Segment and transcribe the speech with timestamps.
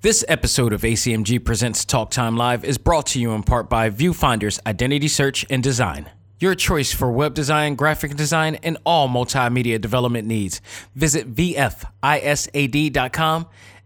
[0.00, 3.90] This episode of ACMG Presents Talk Time Live is brought to you in part by
[3.90, 6.08] Viewfinder's Identity Search and Design.
[6.38, 10.60] Your choice for web design, graphic design, and all multimedia development needs.
[10.94, 11.88] Visit VFISAD.com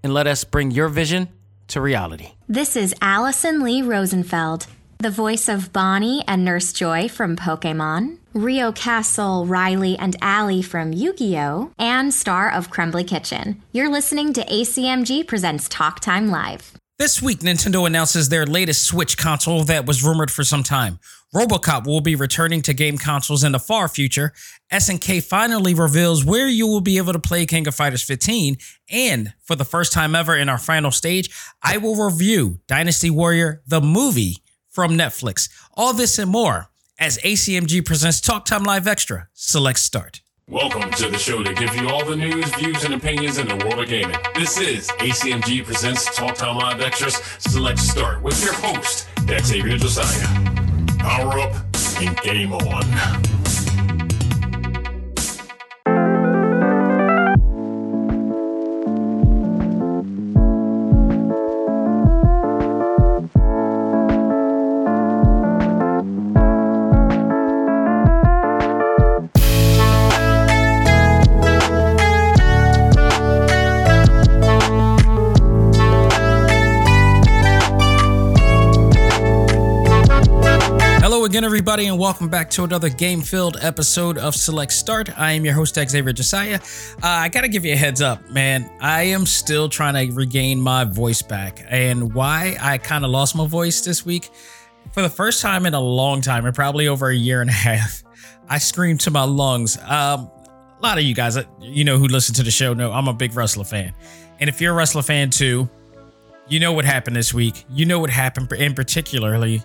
[0.03, 1.30] and let us bring your vision
[1.69, 2.33] to reality.
[2.47, 4.67] This is Alyson Leigh Rosenfeld,
[4.99, 10.93] the voice of Bonnie and Nurse Joy from Pokemon, Rio Kastle, Riley, and Allie from
[10.95, 13.61] Yu Gi Oh!, and star of Crumbly Kitchen.
[13.73, 16.73] You're listening to ACMG Presents Talk Time Live.
[16.98, 20.98] This week, Nintendo announces their latest Switch console that was rumored for some time.
[21.34, 24.33] RoboCop will be returning to game consoles in the far future.
[24.73, 28.56] SNK finally reveals where you will be able to play King of Fighters 15.
[28.91, 31.30] And for the first time ever in our final stage,
[31.62, 34.37] I will review Dynasty Warrior, the movie
[34.70, 35.51] from Netflix.
[35.75, 39.28] All this and more as ACMG presents Talk Time Live Extra.
[39.33, 40.20] Select Start.
[40.48, 43.56] Welcome to the show to give you all the news, views, and opinions in the
[43.56, 44.16] world of gaming.
[44.34, 50.27] This is ACMG Presents Talk Time Live Extras Select Start with your host, Xavier Josiah.
[50.98, 51.55] Power up
[52.00, 53.42] and game on.
[81.53, 85.19] Everybody, and welcome back to another game-filled episode of Select Start.
[85.19, 86.58] I am your host, Xavier Josiah.
[87.03, 88.70] Uh, I gotta give you a heads up, man.
[88.81, 93.36] I am still trying to regain my voice back, and why I kind of lost
[93.36, 94.30] my voice this week.
[94.92, 97.53] For the first time in a long time, and probably over a year and a
[97.69, 98.03] half,
[98.48, 99.77] I screamed to my lungs.
[99.77, 102.92] Um, a lot of you guys, uh, you know, who listen to the show, know
[102.92, 103.92] I'm a big wrestler fan,
[104.41, 105.69] and if you're a wrestler fan too,
[106.48, 107.67] you know what happened this week.
[107.69, 109.62] You know what happened, in particularly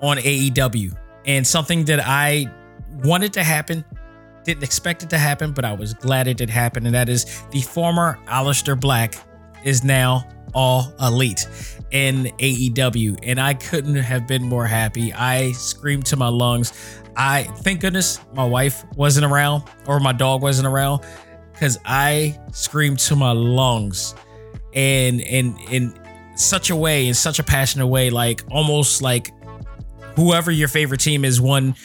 [0.00, 0.96] on AEW
[1.26, 2.46] and something that I
[3.04, 3.84] wanted to happen,
[4.44, 6.86] didn't expect it to happen, but I was glad it did happen.
[6.86, 9.14] And that is the former Aleister Black
[9.64, 11.46] is now all elite
[11.90, 13.18] in AEW.
[13.22, 15.12] And I couldn't have been more happy.
[15.12, 16.72] I screamed to my lungs.
[17.16, 21.04] I thank goodness my wife wasn't around or my dog wasn't around
[21.52, 24.14] because I screamed to my lungs
[24.74, 25.94] and in in
[26.36, 29.32] such a way, in such a passionate way, like almost like
[30.18, 31.76] whoever your favorite team is won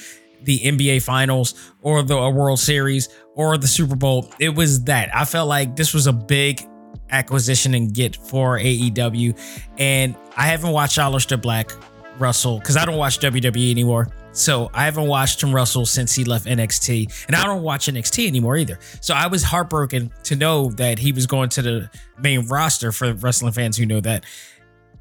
[0.41, 4.29] the NBA Finals or the World Series or the Super Bowl.
[4.39, 5.15] It was that.
[5.15, 6.67] I felt like this was a big
[7.11, 9.39] acquisition and get for AEW.
[9.77, 11.71] And I haven't watched Aleister Black
[12.17, 14.09] Russell because I don't watch WWE anymore.
[14.31, 18.25] So I haven't watched him Russell since he left NXT, and I don't watch NXT
[18.25, 18.79] anymore either.
[18.99, 23.13] So I was heartbroken to know that he was going to the main roster for
[23.13, 24.25] wrestling fans who know that,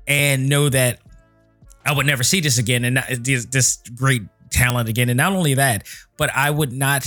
[0.06, 1.00] and know that
[1.84, 5.08] I would never see this again and this, this great talent again.
[5.08, 7.06] And not only that, but I would not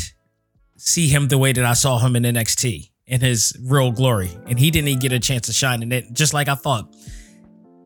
[0.78, 4.32] see him the way that I saw him in NXT in his real glory.
[4.48, 6.94] And he didn't even get a chance to shine in it, just like I thought.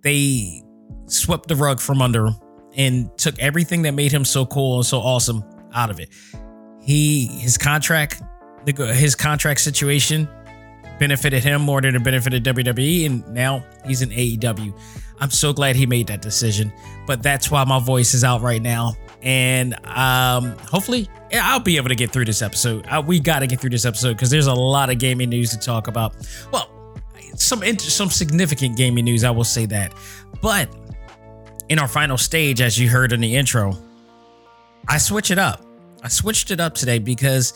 [0.01, 0.63] They
[1.05, 2.35] swept the rug from under him
[2.75, 6.09] and took everything that made him so cool and so awesome out of it.
[6.81, 8.21] He his contract,
[8.65, 10.27] his contract situation
[10.99, 14.77] benefited him more than it benefited WWE, and now he's in AEW.
[15.19, 16.71] I'm so glad he made that decision.
[17.05, 18.95] But that's why my voice is out right now.
[19.21, 22.85] And um, hopefully, I'll be able to get through this episode.
[22.87, 25.51] Uh, we got to get through this episode because there's a lot of gaming news
[25.51, 26.15] to talk about.
[26.51, 26.95] Well,
[27.35, 29.93] some some significant gaming news, I will say that.
[30.41, 30.69] But
[31.67, 33.77] in our final stage, as you heard in the intro,
[34.87, 35.65] I switch it up.
[36.01, 37.53] I switched it up today because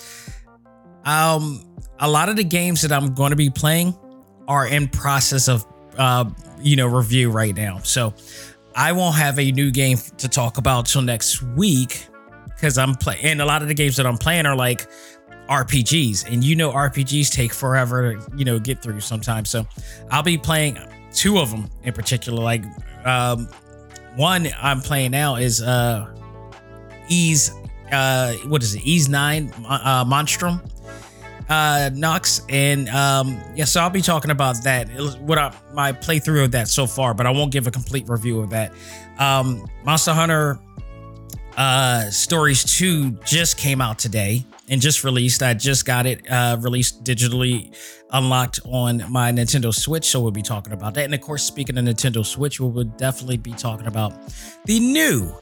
[1.06, 1.66] um,
[2.00, 3.96] a lot of the games that I'm going to be playing
[4.48, 5.66] are in process of
[5.98, 6.26] uh,
[6.62, 7.80] you know, review right now.
[7.80, 8.14] So
[8.76, 12.08] I won't have a new game to talk about till next week
[12.48, 13.24] because I'm playing.
[13.26, 14.88] And a lot of the games that I'm playing are like
[15.50, 19.50] RPGs, and you know, RPGs take forever to you know get through sometimes.
[19.50, 19.68] So
[20.10, 20.80] I'll be playing
[21.14, 22.42] two of them in particular.
[22.42, 22.64] Like
[23.06, 23.48] um,
[24.16, 26.14] one I'm playing now is uh,
[27.10, 27.52] Ys.
[27.92, 28.86] Uh, what is it?
[28.86, 30.62] Ys Nine uh, Monstrum
[31.50, 34.90] uh, Nox, and um, yeah, so I'll be talking about that.
[35.22, 38.40] What I, my playthrough of that so far, but I won't give a complete review
[38.40, 38.72] of that.
[39.20, 40.60] Um, Monster Hunter
[41.58, 45.44] uh, Stories Two just came out today and just released.
[45.44, 47.76] I just got it uh, released digitally,
[48.12, 50.06] unlocked on my Nintendo Switch.
[50.06, 51.06] So we'll be talking about that.
[51.06, 54.14] And of course, speaking of Nintendo Switch, we will definitely be talking about
[54.66, 55.34] the new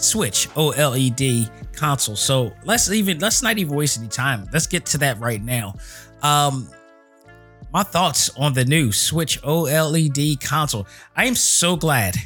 [0.00, 2.16] Switch OLED console.
[2.16, 4.48] So let's even let's not even waste any time.
[4.52, 5.74] Let's get to that right now.
[6.22, 6.68] Um,
[7.72, 10.86] my thoughts on the new Switch OLED console.
[11.16, 12.16] I am so glad.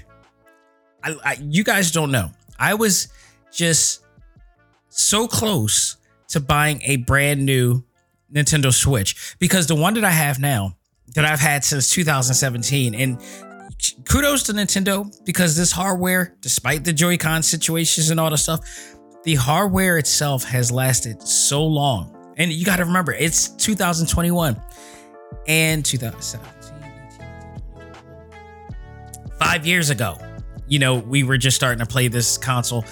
[1.03, 2.31] I, I, you guys don't know.
[2.59, 3.09] I was
[3.53, 4.03] just
[4.89, 5.97] so close
[6.29, 7.85] to buying a brand new
[8.33, 10.77] Nintendo Switch because the one that I have now,
[11.15, 13.19] that I've had since 2017, and
[14.09, 18.61] kudos to Nintendo because this hardware, despite the Joy-Con situations and all the stuff,
[19.25, 22.35] the hardware itself has lasted so long.
[22.37, 24.61] And you got to remember, it's 2021
[25.47, 26.71] and 2017.
[29.39, 30.19] Five years ago,
[30.69, 32.85] you know, we were just starting to play this console.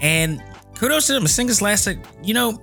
[0.00, 0.42] And
[0.74, 1.22] kudos to them.
[1.22, 2.58] This thing has lasted, you know,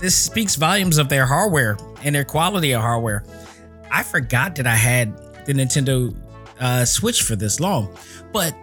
[0.00, 3.24] this speaks volumes of their hardware and their quality of hardware.
[3.90, 5.16] I forgot that I had
[5.46, 6.14] the Nintendo
[6.60, 7.94] uh, Switch for this long,
[8.32, 8.54] but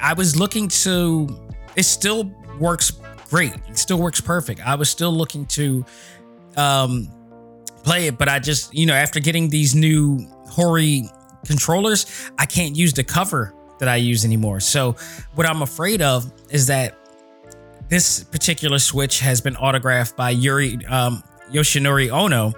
[0.00, 1.28] I was looking to.
[1.76, 2.92] It still works
[3.30, 3.54] great.
[3.68, 4.60] It still works perfect.
[4.66, 5.84] I was still looking to
[6.56, 7.08] um,
[7.84, 10.18] play it, but I just, you know, after getting these new
[10.50, 11.04] Hori
[11.46, 14.60] controllers, I can't use the cover that I use anymore.
[14.60, 14.96] So
[15.34, 16.98] what I'm afraid of is that
[17.88, 22.52] this particular Switch has been autographed by Yuri um, Yoshinori Ono,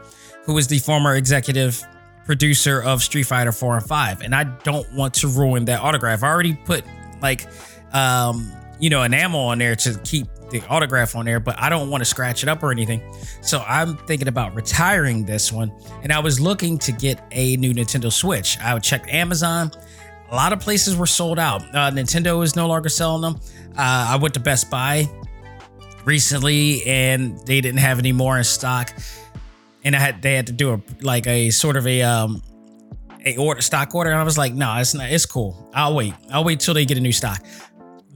[0.44, 1.84] who is the former executive
[2.24, 4.20] producer of Street Fighter 4 and 5.
[4.22, 6.22] And I don't want to ruin that autograph.
[6.22, 6.84] I already put
[7.20, 7.46] like
[7.92, 11.90] um, you know, enamel on there to keep the autograph on there, but I don't
[11.90, 13.02] want to scratch it up or anything.
[13.42, 15.70] So I'm thinking about retiring this one.
[16.02, 18.58] And I was looking to get a new Nintendo Switch.
[18.58, 19.70] I would check Amazon.
[20.30, 21.62] A lot of places were sold out.
[21.62, 23.40] Uh, Nintendo is no longer selling them.
[23.76, 25.08] Uh, I went to Best Buy
[26.04, 28.92] recently and they didn't have any more in stock.
[29.84, 32.42] And I had they had to do a like a sort of a um
[33.24, 34.10] a order stock order.
[34.10, 35.70] And I was like, no, it's not it's cool.
[35.74, 36.14] I'll wait.
[36.30, 37.42] I'll wait till they get a new stock.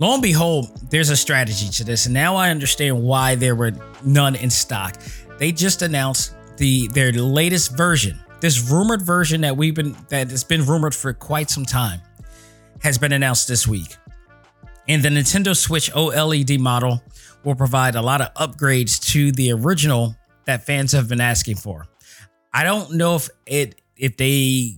[0.00, 3.72] Lo and behold, there's a strategy to this, and now I understand why there were
[4.04, 5.00] none in stock.
[5.38, 8.18] They just announced the their latest version.
[8.40, 12.00] This rumored version that we've been that has been rumored for quite some time
[12.80, 13.96] has been announced this week.
[14.88, 17.02] And the Nintendo Switch OLED model
[17.44, 21.86] will provide a lot of upgrades to the original that fans have been asking for.
[22.52, 24.76] I don't know if it if they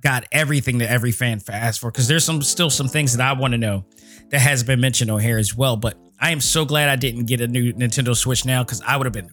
[0.00, 3.38] got everything that every fan asked for because there's some still some things that I
[3.38, 3.84] want to know
[4.30, 5.76] that has been mentioned on here as well.
[5.76, 8.96] But I am so glad I didn't get a new Nintendo Switch now because I
[8.96, 9.30] would have been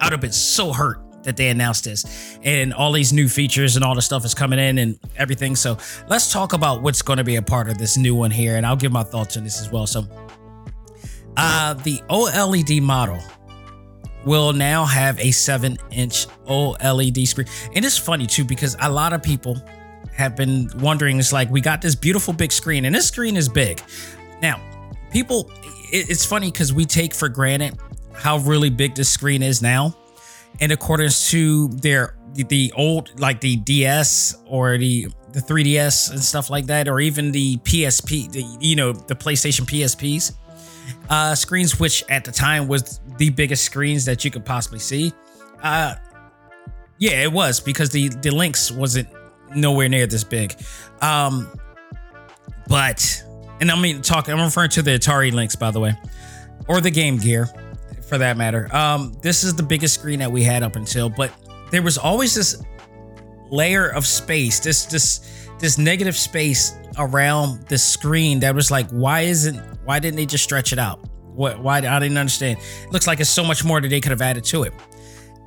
[0.00, 3.76] I would have been so hurt that they announced this and all these new features
[3.76, 5.56] and all the stuff is coming in and everything.
[5.56, 5.76] So
[6.08, 8.64] let's talk about what's going to be a part of this new one here, and
[8.64, 9.86] I'll give my thoughts on this as well.
[9.86, 10.06] So
[11.36, 13.20] uh the OLED model
[14.24, 17.46] will now have a 7 inch OLED screen.
[17.74, 19.60] And it's funny too, because a lot of people
[20.12, 23.48] have been wondering it's like, we got this beautiful big screen, and this screen is
[23.48, 23.82] big.
[24.42, 24.60] Now,
[25.10, 25.50] people,
[25.90, 27.78] it's funny because we take for granted
[28.14, 29.96] how really big this screen is now.
[30.60, 36.50] In accordance to their the old like the DS or the the 3DS and stuff
[36.50, 40.32] like that, or even the PSP, the you know the PlayStation PSPs
[41.08, 45.12] uh, screens, which at the time was the biggest screens that you could possibly see.
[45.62, 45.94] Uh,
[46.98, 49.08] yeah, it was because the the Lynx wasn't
[49.54, 50.54] nowhere near this big.
[51.00, 51.48] Um,
[52.68, 53.24] but
[53.60, 55.96] and I mean talking, I'm referring to the Atari Lynx, by the way,
[56.68, 57.48] or the Game Gear,
[58.08, 58.74] for that matter.
[58.74, 61.32] Um, this is the biggest screen that we had up until, but
[61.70, 62.62] there was always this
[63.50, 69.22] layer of space, this this this negative space around the screen that was like, why
[69.22, 71.00] isn't why didn't they just stretch it out?
[71.22, 72.58] What why I didn't understand.
[72.84, 74.72] It looks like it's so much more that they could have added to it.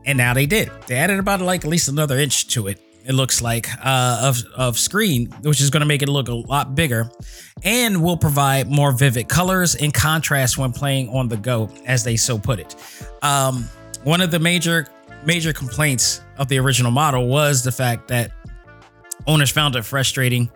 [0.06, 0.72] And now they did.
[0.88, 2.82] They added about like at least another inch to it.
[3.04, 6.34] It looks like uh, of of screen, which is going to make it look a
[6.34, 7.10] lot bigger,
[7.64, 12.16] and will provide more vivid colors and contrast when playing on the go, as they
[12.16, 12.76] so put it.
[13.24, 13.66] Um,
[14.04, 14.88] one of the major
[15.26, 18.32] major complaints of the original model was the fact that
[19.28, 20.50] owners found it frustrating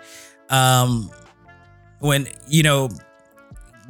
[0.50, 1.10] um,
[2.00, 2.90] when you know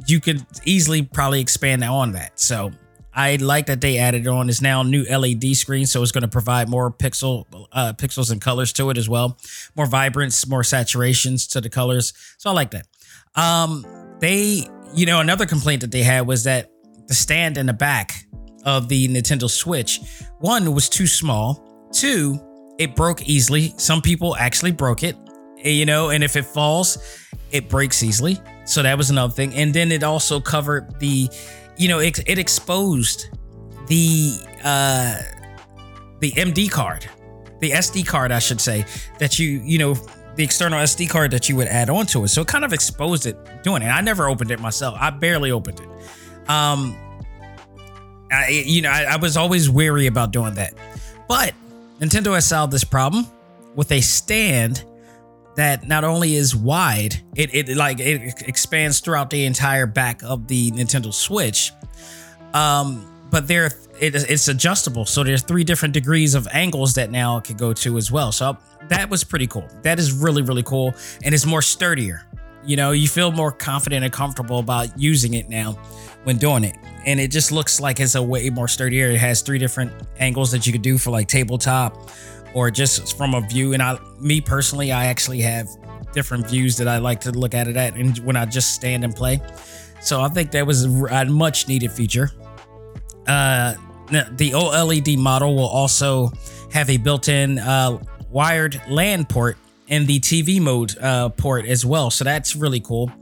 [0.06, 2.38] you could easily probably expand on that.
[2.38, 2.70] So
[3.16, 6.28] I like that they added on is now new LED screen, so it's going to
[6.28, 9.38] provide more pixel uh, pixels and colors to it as well,
[9.74, 12.12] more vibrance, more saturations to the colors.
[12.36, 12.86] So I like that.
[13.34, 13.86] Um,
[14.20, 16.70] they, you know, another complaint that they had was that
[17.06, 18.26] the stand in the back
[18.64, 20.00] of the Nintendo Switch,
[20.40, 22.38] one was too small, two,
[22.78, 23.72] it broke easily.
[23.78, 25.16] Some people actually broke it,
[25.70, 26.98] you know, and if it falls,
[27.50, 28.38] it breaks easily.
[28.64, 29.54] So that was another thing.
[29.54, 31.28] And then it also covered the,
[31.76, 33.28] you know, it, it exposed
[33.86, 34.32] the
[34.64, 35.18] uh
[36.18, 37.08] the MD card,
[37.60, 38.84] the SD card, I should say,
[39.18, 39.94] that you, you know,
[40.34, 42.28] the external SD card that you would add onto it.
[42.28, 43.88] So it kind of exposed it doing it.
[43.88, 44.96] I never opened it myself.
[44.98, 45.88] I barely opened it.
[46.50, 46.96] Um
[48.32, 50.74] I you know, I, I was always weary about doing that.
[51.28, 51.54] But
[52.00, 53.26] Nintendo has solved this problem
[53.74, 54.84] with a stand
[55.56, 60.46] that not only is wide, it, it like it expands throughout the entire back of
[60.46, 61.72] the Nintendo Switch.
[62.54, 63.66] Um, but there
[63.98, 67.72] it, it's adjustable, so there's three different degrees of angles that now it can go
[67.72, 68.32] to as well.
[68.32, 68.56] So
[68.88, 69.68] that was pretty cool.
[69.82, 70.94] That is really really cool,
[71.24, 72.22] and it's more sturdier.
[72.64, 75.72] You know, you feel more confident and comfortable about using it now
[76.24, 76.76] when doing it.
[77.06, 79.06] And it just looks like it's a way more sturdier.
[79.06, 82.10] It has three different angles that you could do for like tabletop
[82.56, 83.74] or just from a view.
[83.74, 85.68] And I, me personally, I actually have
[86.14, 89.04] different views that I like to look at it at, and when I just stand
[89.04, 89.42] and play.
[90.00, 92.30] So I think that was a much needed feature.
[93.26, 93.74] Uh,
[94.08, 96.32] the OLED model will also
[96.72, 97.98] have a built-in uh,
[98.30, 99.58] wired LAN port
[99.90, 102.10] and the TV mode uh, port as well.
[102.10, 103.12] So that's really cool.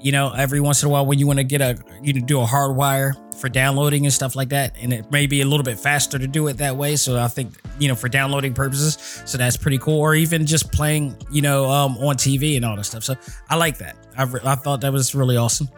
[0.00, 2.24] You know, every once in a while when you want to get a you know,
[2.24, 5.44] do a hard wire for downloading and stuff like that, and it may be a
[5.44, 6.96] little bit faster to do it that way.
[6.96, 10.00] So I think you know for downloading purposes, so that's pretty cool.
[10.00, 13.04] Or even just playing, you know, um, on TV and all that stuff.
[13.04, 13.14] So
[13.48, 13.96] I like that.
[14.16, 15.68] I, I thought that was really awesome.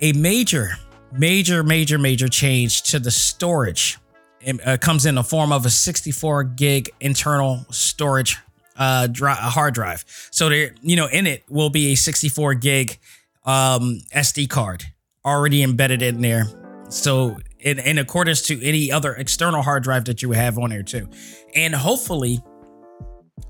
[0.00, 0.72] A major,
[1.12, 3.98] major, major, major change to the storage
[4.40, 8.38] it, uh, comes in the form of a 64 gig internal storage
[8.76, 10.04] uh, dri- hard drive.
[10.30, 12.98] So there, you know, in it will be a 64 gig
[13.44, 14.84] um, SD card
[15.24, 16.44] already embedded in there.
[16.88, 20.82] So in, in accordance to any other external hard drive that you have on there
[20.82, 21.08] too,
[21.54, 22.40] and hopefully,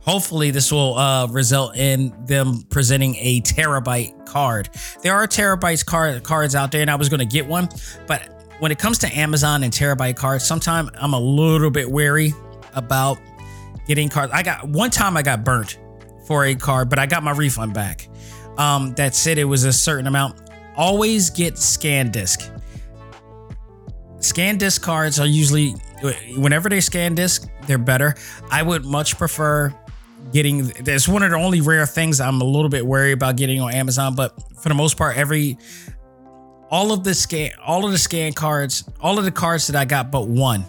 [0.00, 4.68] hopefully this will uh, result in them presenting a terabyte card.
[5.02, 7.68] There are terabytes card cards out there, and I was going to get one,
[8.06, 12.34] but when it comes to Amazon and terabyte cards, sometimes I'm a little bit wary
[12.74, 13.18] about
[13.86, 14.32] getting cards.
[14.32, 15.78] I got one time I got burnt
[16.30, 18.08] for a card, but I got my refund back.
[18.56, 20.40] Um, that said it was a certain amount.
[20.76, 22.48] Always get SanDisk.
[24.20, 25.72] Scan disc cards are usually
[26.36, 28.14] whenever they SanDisk, they're better.
[28.48, 29.74] I would much prefer
[30.32, 33.60] getting there's one of the only rare things I'm a little bit worried about getting
[33.60, 35.58] on Amazon, but for the most part, every
[36.70, 39.84] all of the scan all of the scan cards, all of the cards that I
[39.84, 40.64] got but one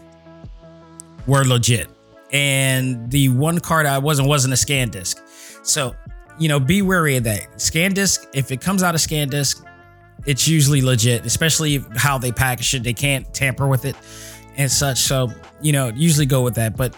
[1.28, 1.88] were legit
[2.32, 5.22] and the one card I wasn't wasn't a SanDisk.
[5.64, 5.96] So,
[6.40, 7.52] you know, be wary of that.
[7.58, 9.66] SanDisk, if it comes out of SanDisk,
[10.26, 12.84] it's usually legit, especially how they package it.
[12.84, 13.96] They can't tamper with it
[14.58, 15.00] and such.
[15.00, 15.30] So,
[15.62, 16.78] you know, usually go with that.
[16.78, 16.96] But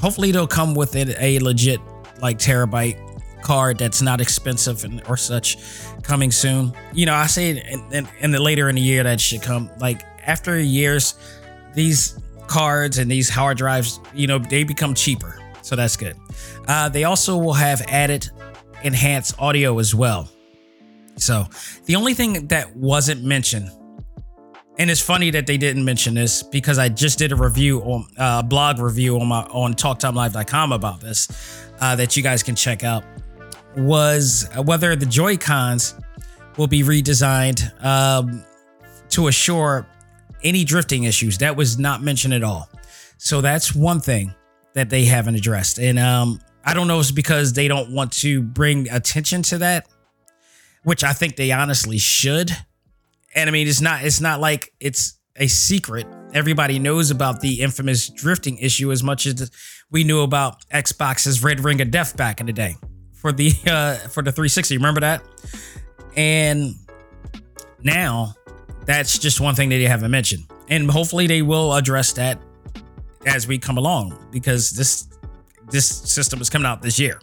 [0.00, 1.80] hopefully they'll come with it a legit
[2.20, 2.98] like terabyte
[3.42, 5.58] card that's not expensive and or such
[6.02, 6.72] coming soon.
[6.92, 9.70] You know, I say in, in, in the later in the year that should come.
[9.78, 11.14] Like after years,
[11.74, 15.41] these cards and these hard drives, you know, they become cheaper.
[15.72, 16.18] So that's good.
[16.68, 18.28] Uh, they also will have added
[18.82, 20.28] enhanced audio as well.
[21.16, 21.46] So
[21.86, 23.70] the only thing that wasn't mentioned,
[24.78, 28.06] and it's funny that they didn't mention this because I just did a review on
[28.18, 32.54] a uh, blog review on my on TalkTimeLive.com about this uh, that you guys can
[32.54, 33.02] check out,
[33.74, 35.94] was whether the Joy Cons
[36.58, 38.44] will be redesigned um,
[39.08, 39.86] to assure
[40.44, 41.38] any drifting issues.
[41.38, 42.68] That was not mentioned at all.
[43.16, 44.34] So that's one thing
[44.74, 45.78] that they haven't addressed.
[45.78, 49.58] And um, I don't know if it's because they don't want to bring attention to
[49.58, 49.86] that,
[50.84, 52.50] which I think they honestly should.
[53.34, 56.06] And I mean, it's not it's not like it's a secret.
[56.34, 59.50] Everybody knows about the infamous drifting issue as much as
[59.90, 62.76] we knew about Xbox's Red Ring of Death back in the day
[63.14, 64.76] for the uh, for the 360.
[64.76, 65.22] Remember that?
[66.16, 66.74] And
[67.82, 68.34] now
[68.84, 70.44] that's just one thing that they haven't mentioned.
[70.68, 72.40] And hopefully they will address that
[73.26, 75.08] as we come along because this
[75.70, 77.20] this system is coming out this year.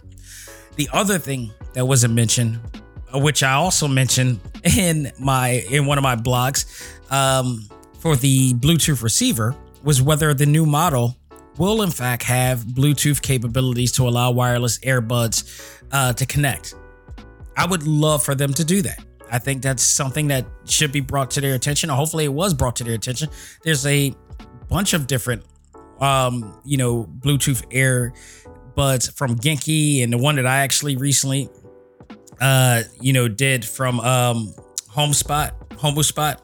[0.76, 2.60] The other thing that wasn't mentioned,
[3.14, 4.40] which I also mentioned
[4.78, 6.66] in my in one of my blogs,
[7.12, 7.68] um,
[8.00, 11.16] for the Bluetooth receiver, was whether the new model
[11.58, 16.76] will in fact have Bluetooth capabilities to allow wireless earbuds uh, to connect.
[17.58, 19.04] I would love for them to do that.
[19.32, 21.90] I think that's something that should be brought to their attention.
[21.90, 23.30] Or hopefully, it was brought to their attention.
[23.64, 24.16] There's a
[24.70, 25.44] bunch of different,
[26.00, 28.14] um, you know, Bluetooth Air
[28.76, 31.50] buds from Genki, and the one that I actually recently,
[32.40, 34.54] uh, you know, did from um,
[34.96, 36.40] HomeSpot, HomeSpot.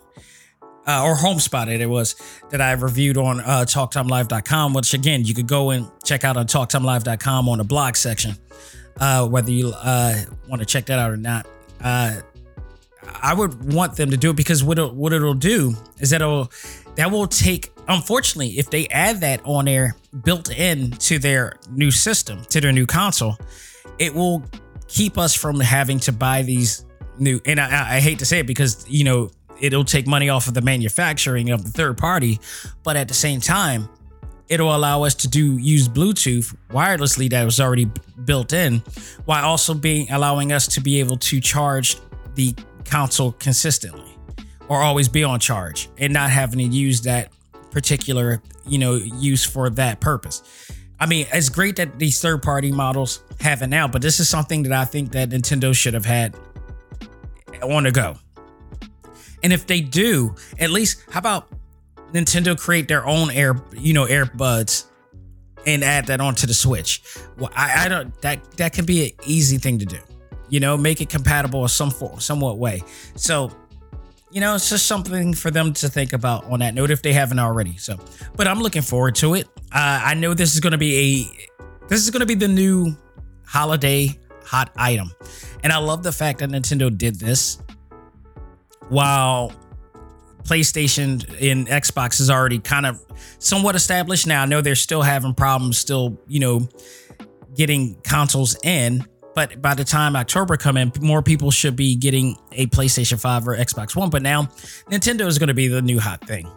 [0.88, 2.16] Uh, or HomeSpot it was
[2.52, 6.46] that I reviewed on uh, TalkTimeLive.com, which again you could go and check out on
[6.46, 8.36] TalkTimeLive.com on the blog section,
[9.00, 10.16] uh, whether you uh,
[10.48, 11.48] want to check that out or not.
[11.82, 12.22] Uh,
[13.22, 16.22] I would want them to do it because what it, what it'll do is that
[16.22, 16.52] it'll
[16.96, 21.92] that will take unfortunately if they add that on there built in to their new
[21.92, 23.38] system to their new console
[24.00, 24.44] it will
[24.88, 26.86] keep us from having to buy these
[27.18, 30.48] new and I, I hate to say it because you know it'll take money off
[30.48, 32.40] of the manufacturing of the third party
[32.84, 33.88] but at the same time
[34.48, 37.90] it'll allow us to do use Bluetooth wirelessly that was already
[38.26, 38.80] built in,
[39.26, 41.98] while also being allowing us to be able to charge
[42.36, 42.54] the
[42.86, 44.15] console consistently
[44.68, 47.32] or always be on charge and not having to use that
[47.72, 50.72] particular you know use for that purpose.
[51.00, 54.30] I mean, it's great that these third party models have it now, but this is
[54.30, 56.36] something that I think that Nintendo should have had
[57.62, 58.16] on the go.
[59.44, 61.50] And if they do, at least how about
[62.14, 64.86] Nintendo create their own air, you know, earbuds
[65.66, 67.04] and add that onto the Switch?
[67.38, 70.00] Well, I, I don't that that can be an easy thing to do.
[70.48, 72.84] You know, make it compatible in some form, somewhat way.
[73.16, 73.52] So
[74.36, 77.14] you know, it's just something for them to think about on that note if they
[77.14, 77.78] haven't already.
[77.78, 77.98] So,
[78.36, 79.48] but I'm looking forward to it.
[79.72, 81.32] Uh, I know this is going to be
[81.64, 82.94] a, this is going to be the new
[83.48, 84.10] holiday
[84.44, 85.10] hot item,
[85.64, 87.60] and I love the fact that Nintendo did this
[88.90, 89.54] while
[90.44, 93.02] PlayStation and Xbox is already kind of
[93.40, 94.42] somewhat established now.
[94.42, 96.68] I know they're still having problems, still you know,
[97.56, 102.38] getting consoles in, but by the time October come in, more people should be getting
[102.54, 104.10] a PlayStation 5 or Xbox One.
[104.10, 104.44] But now
[104.90, 106.50] Nintendo is going to be the new hot thing.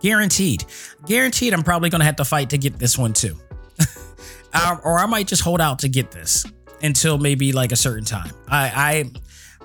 [0.00, 0.64] Guaranteed.
[1.06, 3.36] Guaranteed I'm probably going to have to fight to get this one too.
[4.84, 6.44] or I might just hold out to get this
[6.82, 8.30] until maybe like a certain time.
[8.48, 9.10] I, I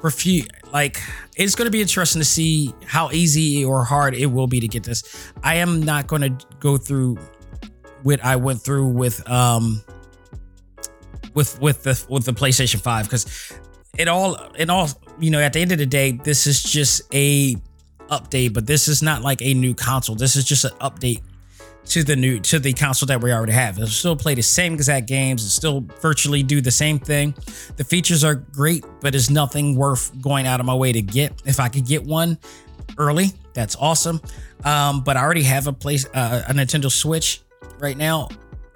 [0.02, 1.00] refuse like
[1.36, 4.68] it's going to be interesting to see how easy or hard it will be to
[4.68, 5.32] get this.
[5.44, 7.18] I am not going to go through
[8.04, 9.84] what I went through with um
[11.34, 13.54] with with the with the PlayStation 5 because
[13.98, 17.02] it all it all you know at the end of the day this is just
[17.14, 17.56] a
[18.10, 20.16] update but this is not like a new console.
[20.16, 21.22] This is just an update
[21.86, 23.78] to the new to the console that we already have.
[23.78, 27.34] It'll still play the same exact games it still virtually do the same thing.
[27.78, 31.42] The features are great but it's nothing worth going out of my way to get.
[31.46, 32.38] If i could get one
[32.98, 34.22] early that's awesome.
[34.64, 37.42] Um, but i already have a place uh, a nintendo switch
[37.80, 38.30] right now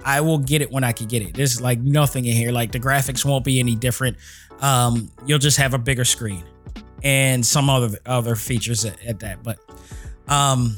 [0.06, 1.34] I will get it when I can get it.
[1.34, 2.52] There's like nothing in here.
[2.52, 4.18] Like the graphics won't be any different.
[4.62, 6.44] Um, you'll just have a bigger screen
[7.04, 9.44] and some other other features at, at that.
[9.44, 9.58] But
[10.28, 10.78] um,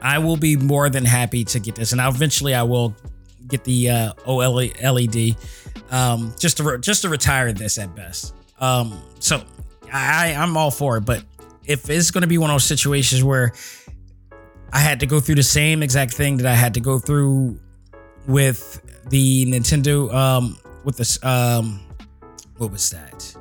[0.00, 2.94] I will be more than happy to get this, and eventually I will
[3.48, 5.36] get the uh, OLED
[5.90, 8.34] um, just to re- just to retire this at best.
[8.60, 9.42] Um, so
[9.92, 11.24] I I'm all for it, but
[11.64, 13.52] if it's going to be one of those situations where
[14.72, 17.60] I had to go through the same exact thing that I had to go through
[18.26, 21.80] with the Nintendo um with this um
[22.56, 23.36] what was that?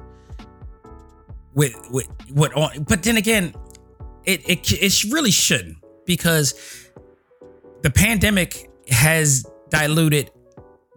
[1.54, 3.54] With with what on but then again
[4.26, 6.90] it it it really shouldn't because
[7.82, 10.32] the pandemic has diluted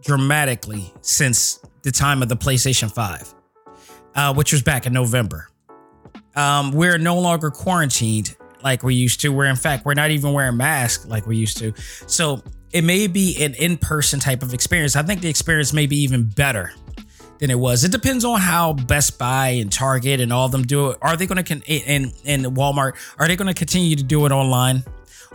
[0.03, 3.35] dramatically since the time of the PlayStation 5,
[4.15, 5.49] uh, which was back in November.
[6.37, 9.29] Um, we're no longer quarantined like we used to.
[9.31, 11.73] We're in fact, we're not even wearing masks like we used to.
[12.07, 12.43] So
[12.75, 14.97] it may be an in-person type of experience.
[14.97, 16.73] I think the experience may be even better
[17.39, 17.85] than it was.
[17.85, 20.99] It depends on how Best Buy and Target and all of them do it.
[21.01, 24.27] Are they going to con- and and Walmart are they going to continue to do
[24.27, 24.83] it online?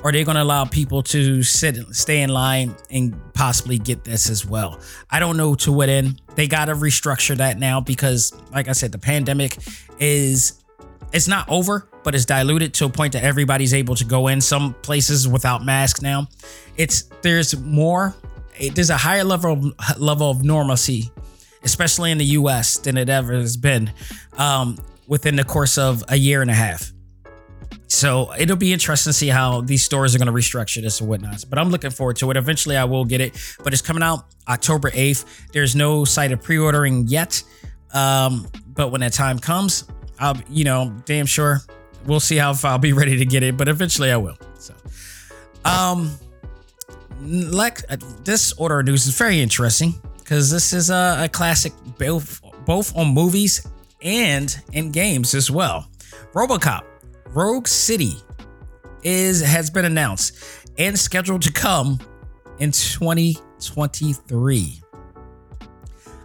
[0.03, 4.03] Are they going to allow people to sit and stay in line and possibly get
[4.03, 4.79] this as well?
[5.09, 6.21] I don't know to what end.
[6.35, 9.57] They got to restructure that now because like I said the pandemic
[9.97, 10.58] is
[11.11, 14.41] it's not over, but it's diluted to a point that everybody's able to go in
[14.41, 16.27] some places without masks now.
[16.77, 18.15] It's there's more
[18.73, 21.11] there's a higher level level of normalcy,
[21.63, 23.91] especially in the US than it ever has been
[24.37, 26.91] um, within the course of a year and a half.
[27.87, 31.09] So it'll be interesting to see how these stores are going to restructure this and
[31.09, 31.43] whatnot.
[31.49, 32.37] But I'm looking forward to it.
[32.37, 35.25] Eventually, I will get it, but it's coming out October 8th.
[35.53, 37.41] There's no site of pre-ordering yet,
[37.93, 39.85] um, but when that time comes,
[40.19, 41.61] I'll, you know, damn sure
[42.05, 44.37] we'll see how I'll be ready to get it, but eventually I will.
[44.57, 44.73] So,
[45.65, 46.11] um,
[47.21, 51.73] like uh, this order of news is very interesting because this is a, a classic
[51.97, 53.67] both both on movies
[54.01, 55.89] and in games as well.
[56.33, 56.83] RoboCop
[57.29, 58.13] Rogue City
[59.03, 61.99] is has been announced and scheduled to come
[62.59, 64.81] in 2023.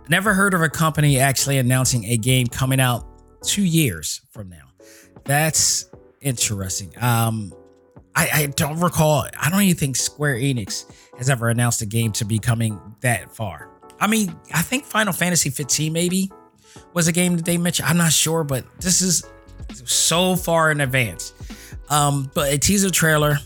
[0.09, 3.05] Never heard of a company actually announcing a game coming out
[3.45, 4.69] two years from now.
[5.25, 6.93] That's interesting.
[7.01, 7.53] Um,
[8.17, 9.27] I, I don't recall.
[9.39, 13.35] I don't even think Square Enix has ever announced a game to be coming that
[13.35, 13.71] far.
[14.01, 16.31] I mean, I think Final Fantasy 15 maybe
[16.93, 17.89] was a game that they mentioned.
[17.89, 19.25] I'm not sure, but this is
[19.85, 21.33] so far in advance.
[21.89, 23.39] Um, but a teaser trailer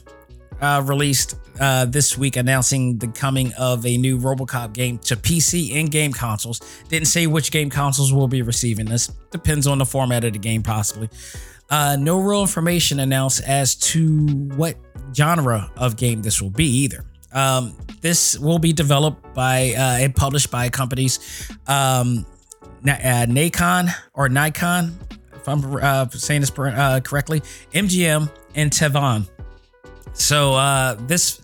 [0.61, 5.75] uh, released uh, this week announcing the coming of a new RoboCop game to PC
[5.75, 6.61] and game consoles.
[6.89, 9.09] Didn't say which game consoles will be receiving this.
[9.31, 11.09] Depends on the format of the game, possibly.
[11.71, 14.77] Uh, no real information announced as to what
[15.15, 17.05] genre of game this will be either.
[17.33, 22.25] Um, this will be developed by uh, and published by companies um,
[22.85, 24.99] uh, Nacon or Nikon,
[25.35, 27.41] if I'm uh, saying this uh, correctly,
[27.73, 29.29] MGM and Teyon.
[30.13, 31.41] So uh, this,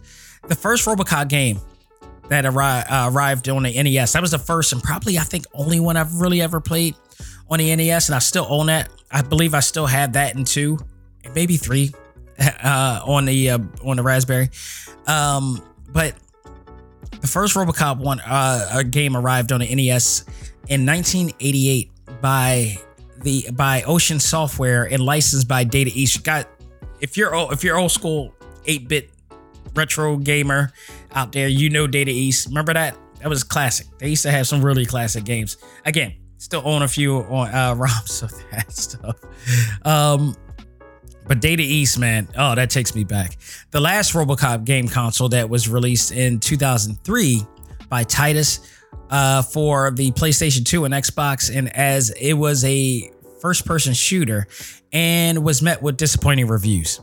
[0.49, 1.61] the first RoboCop game
[2.29, 4.13] that arri- uh, arrived on the NES.
[4.13, 6.95] That was the first and probably I think only one I've really ever played
[7.51, 8.91] on the NES, and I still own that.
[9.11, 10.79] I believe I still have that in two,
[11.35, 11.93] maybe three,
[12.39, 14.51] uh, on the uh, on the Raspberry.
[15.07, 16.15] Um, but
[17.21, 20.25] the first RoboCop one uh, a game arrived on the NES
[20.69, 22.79] in 1988 by
[23.19, 26.25] the by Ocean Software and licensed by Data East.
[26.25, 26.49] Got
[27.01, 28.34] if you're old, if you're old school
[28.65, 29.11] 8-bit
[29.75, 30.73] retro gamer
[31.13, 32.49] out there, you know Data East.
[32.49, 32.97] Remember that?
[33.21, 33.87] That was classic.
[33.99, 35.57] They used to have some really classic games.
[35.85, 39.17] Again, still own a few on uh, ROMs of that stuff.
[39.87, 40.37] Um,
[41.27, 43.39] but Data East, man, oh, that takes me back.
[43.71, 47.43] The last Robocop game console that was released in 2003
[47.89, 48.61] by Titus
[49.11, 54.47] uh, for the PlayStation 2 and Xbox, and as it was a first person shooter
[54.93, 57.01] and was met with disappointing reviews.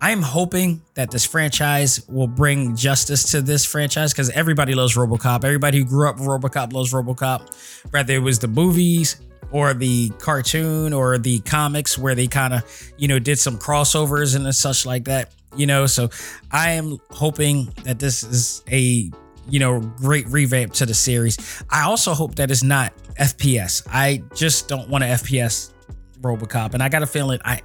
[0.00, 5.44] I'm hoping that this franchise will bring justice to this franchise because everybody loves Robocop.
[5.44, 9.16] Everybody who grew up with Robocop loves Robocop, whether it was the movies
[9.50, 14.36] or the cartoon or the comics where they kind of, you know, did some crossovers
[14.36, 15.86] and such like that, you know.
[15.86, 16.10] So
[16.50, 19.10] I am hoping that this is a,
[19.48, 21.62] you know, great revamp to the series.
[21.70, 23.86] I also hope that it's not FPS.
[23.90, 25.72] I just don't want an FPS
[26.20, 26.74] Robocop.
[26.74, 27.60] And I got a feeling I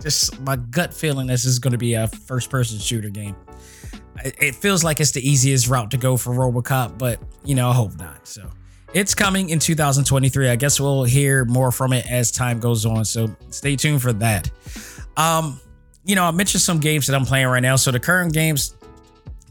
[0.00, 3.36] just my gut feeling this is going to be a first person shooter game.
[4.24, 7.74] It feels like it's the easiest route to go for Robocop, but you know, I
[7.74, 8.26] hope not.
[8.26, 8.50] So
[8.94, 10.48] it's coming in 2023.
[10.48, 13.04] I guess we'll hear more from it as time goes on.
[13.04, 14.50] So stay tuned for that.
[15.16, 15.60] Um,
[16.04, 17.76] you know, I mentioned some games that I'm playing right now.
[17.76, 18.74] So the current games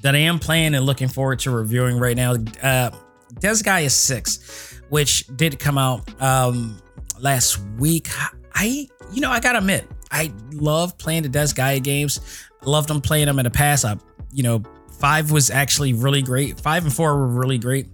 [0.01, 2.91] that I am playing and looking forward to reviewing right now, uh,
[3.35, 6.77] Disgaea 6, which did come out um
[7.19, 8.07] last week.
[8.53, 12.19] I, you know, I gotta admit, I love playing the Disgaea games.
[12.61, 13.85] I loved them playing them in the past.
[13.85, 13.97] I,
[14.31, 14.63] you know,
[14.99, 16.59] five was actually really great.
[16.59, 17.87] Five and four were really great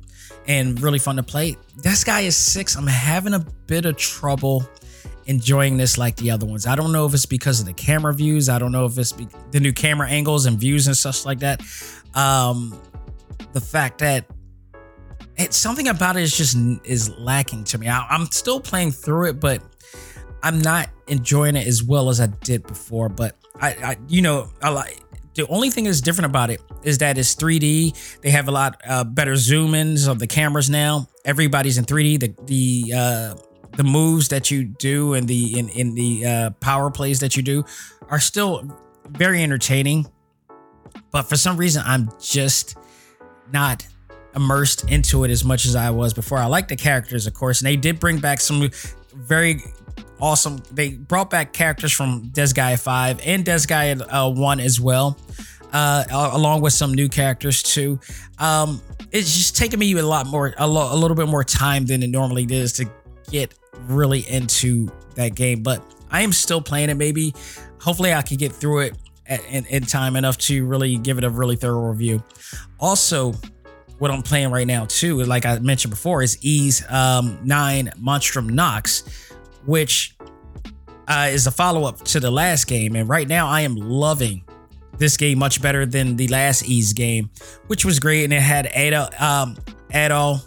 [0.47, 1.58] and really fun to play.
[1.78, 2.76] Disgaea six.
[2.76, 4.67] I'm having a bit of trouble
[5.26, 6.67] enjoying this like the other ones.
[6.67, 8.49] I don't know if it's because of the camera views.
[8.49, 11.39] I don't know if it's be- the new camera angles and views and such like
[11.39, 11.62] that.
[12.13, 12.80] Um,
[13.54, 14.26] the fact that
[15.38, 17.88] it's something about it is just is lacking to me.
[17.88, 19.62] I, I'm still playing through it, but
[20.41, 23.10] I'm not enjoying it as well as I did before.
[23.10, 25.00] But I, I you know, I like
[25.36, 28.22] the only thing that's different about it is that it's 3D.
[28.22, 31.08] They have a lot uh, better zoom ins of the cameras now.
[31.26, 32.20] Everybody's in 3D.
[32.20, 33.36] The the uh,
[33.76, 37.44] the moves that you do and the in in the uh, power plays that you
[37.44, 37.66] do
[38.10, 40.06] are still very entertaining.
[41.12, 42.78] But for some reason, I'm just
[43.52, 43.86] not
[44.36, 46.39] immersed into it as much as I was before.
[46.39, 48.70] I like the characters, of course, and they did bring back some
[49.13, 49.62] very
[50.24, 50.64] awesome.
[50.72, 55.20] They brought back characters from Disgaea 5 and Disgaea uh, 1 as well,
[55.74, 58.00] uh, along with some new characters too.
[58.40, 58.82] Um,
[59.12, 62.02] it's just taking me a lot more, a, lo- a little bit more time than
[62.02, 62.90] it normally does to
[63.30, 65.62] get really into that game.
[65.62, 66.96] But I am still playing it.
[66.96, 67.36] Maybe,
[67.82, 68.98] hopefully, I can get through it
[69.50, 72.24] in, in time enough to really give it a really thorough review.
[72.80, 73.34] Also,
[74.00, 78.50] what I'm playing right now too, like I mentioned before, is Ys um, 9 Monstrum
[78.50, 79.04] Nox,
[79.66, 80.12] which
[81.08, 82.96] uh, is a follow up to the last game.
[82.96, 84.44] And right now, I am loving
[84.98, 87.30] this game much better than the last Ys game,
[87.68, 88.24] which was great.
[88.24, 89.58] And it had Ada, um,
[89.92, 90.42] Adol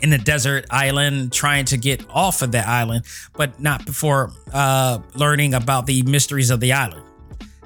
[0.00, 4.98] in the desert island trying to get off of that island, but not before uh,
[5.14, 7.02] learning about the mysteries of the island.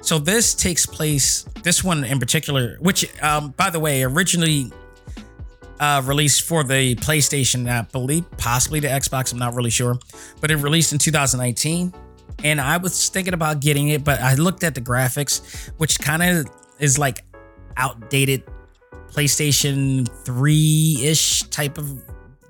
[0.01, 4.71] So this takes place, this one in particular, which, um, by the way, originally
[5.79, 9.31] uh, released for the PlayStation, I believe, possibly the Xbox.
[9.31, 9.97] I'm not really sure,
[10.41, 11.93] but it released in 2019.
[12.43, 16.23] And I was thinking about getting it, but I looked at the graphics, which kind
[16.23, 16.47] of
[16.79, 17.23] is like
[17.77, 18.43] outdated
[19.11, 22.01] PlayStation 3 ish type of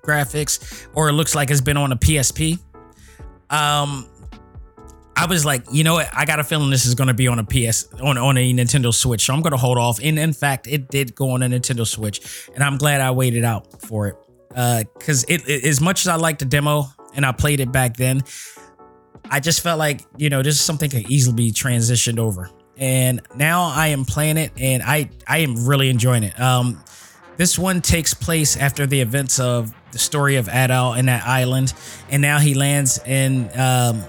[0.02, 2.60] graphics, or it looks like it's been on a PSP.
[3.50, 4.08] Um,
[5.20, 6.10] I was like, you know what?
[6.16, 8.54] I got a feeling this is going to be on a PS on on a
[8.54, 10.00] Nintendo Switch, so I'm going to hold off.
[10.02, 13.44] And in fact, it did go on a Nintendo Switch, and I'm glad I waited
[13.44, 14.16] out for it.
[14.48, 17.70] Because uh, it, it, as much as I liked the demo and I played it
[17.70, 18.24] back then,
[19.30, 22.50] I just felt like you know this is something could easily be transitioned over.
[22.78, 26.40] And now I am playing it, and I I am really enjoying it.
[26.40, 26.82] Um,
[27.36, 31.74] this one takes place after the events of the story of Adol and that island,
[32.10, 34.02] and now he lands in um,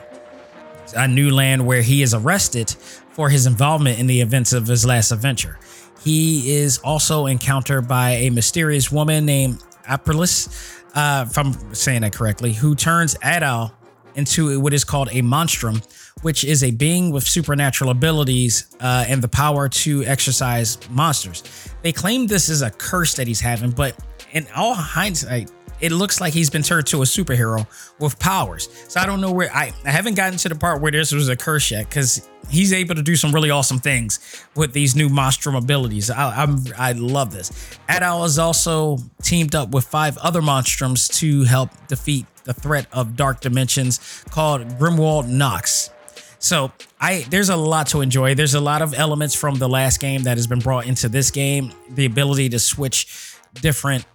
[0.96, 2.70] a new land where he is arrested
[3.11, 5.59] for his involvement in the events of his last adventure.
[6.03, 10.48] he is also encountered by a mysterious woman named Aprilis,
[10.94, 13.72] uh, if I'm saying that correctly, who turns Adol
[14.14, 15.83] into what is called a monstrum,
[16.22, 21.42] which is a being with supernatural abilities uh, and the power to exercise monsters.
[21.83, 23.96] They claim this is a curse that he's having, but
[24.33, 25.50] in all hindsight,
[25.81, 27.66] it looks like he's been turned to a superhero
[27.99, 28.69] with powers.
[28.88, 31.29] So I don't know where I, I haven't gotten to the part where this was
[31.29, 35.09] a curse yet because he's able to do some really awesome things with these new
[35.09, 36.11] Monstrum abilities.
[36.11, 37.51] I, I'm I love this.
[37.88, 43.16] Adol is also teamed up with five other Monstrums to help defeat the threat of
[43.16, 45.90] dark dimensions called Grimwald Nox.
[46.38, 48.35] So I there's a lot to enjoy.
[48.35, 51.31] There's a lot of elements from the last game that has been brought into this
[51.31, 51.73] game.
[51.90, 54.07] The ability to switch different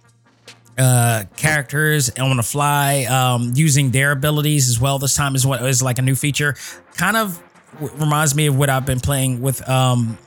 [0.78, 4.98] uh, characters on the fly, um, using their abilities as well.
[4.98, 6.54] This time is what is like a new feature.
[6.96, 7.42] Kind of
[7.80, 10.18] w- reminds me of what I've been playing with um,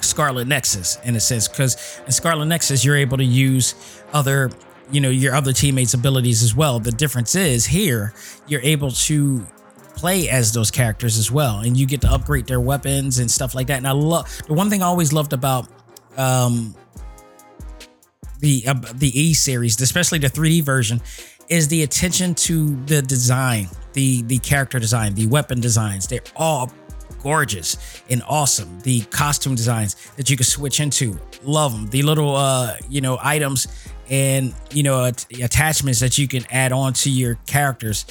[0.00, 3.74] Scarlet Nexus in a sense, because in Scarlet Nexus you're able to use
[4.12, 4.50] other,
[4.90, 6.80] you know, your other teammates' abilities as well.
[6.80, 8.14] The difference is here
[8.46, 9.46] you're able to
[9.94, 13.54] play as those characters as well, and you get to upgrade their weapons and stuff
[13.54, 13.78] like that.
[13.78, 15.68] And I love the one thing I always loved about
[16.16, 16.74] um,
[18.38, 21.00] the uh, the E series, especially the 3D version,
[21.48, 26.06] is the attention to the design, the the character design, the weapon designs.
[26.06, 26.72] They're all
[27.22, 28.80] gorgeous and awesome.
[28.80, 31.88] The costume designs that you can switch into, love them.
[31.88, 33.66] The little uh you know items
[34.10, 38.06] and you know at- attachments that you can add on to your characters.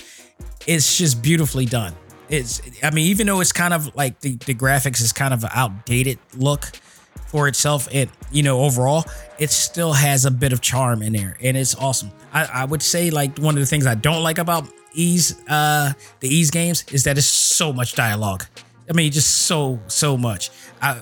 [0.65, 1.93] It's just beautifully done.
[2.29, 5.43] It's I mean even though it's kind of like the the graphics is kind of
[5.43, 6.71] an outdated look
[7.17, 9.03] for itself it you know overall
[9.39, 12.11] it still has a bit of charm in there and it's awesome.
[12.33, 15.93] I, I would say like one of the things i don't like about Ys uh
[16.19, 18.45] the Ys games is that it's so much dialogue.
[18.89, 20.49] I mean just so so much.
[20.81, 21.01] I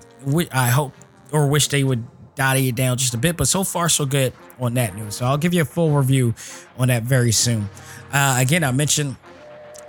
[0.51, 0.93] i hope
[1.31, 4.33] or wish they would dial it down just a bit but so far so good
[4.59, 5.15] on that news.
[5.15, 6.33] So i'll give you a full review
[6.77, 7.69] on that very soon.
[8.11, 9.15] Uh again i mentioned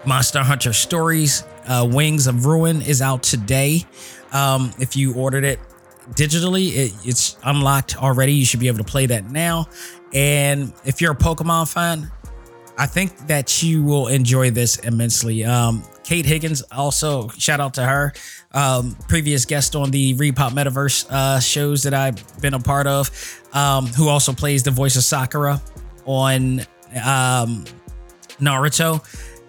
[0.04, 3.84] Monster Hunter Stories uh, Wings of Ruin is out today.
[4.32, 5.58] Um, if you ordered it
[6.12, 8.32] digitally, it, it's unlocked already.
[8.32, 9.66] You should be able to play that now.
[10.12, 12.10] And if you're a Pokemon fan,
[12.78, 15.44] I think that you will enjoy this immensely.
[15.44, 18.12] Um, Kate Higgins, also shout out to her,
[18.52, 23.10] um, previous guest on the Repop Metaverse uh, shows that I've been a part of,
[23.52, 25.60] um, who also plays the voice of Sakura
[26.04, 26.60] on
[27.04, 27.64] um,
[28.38, 29.02] Naruto,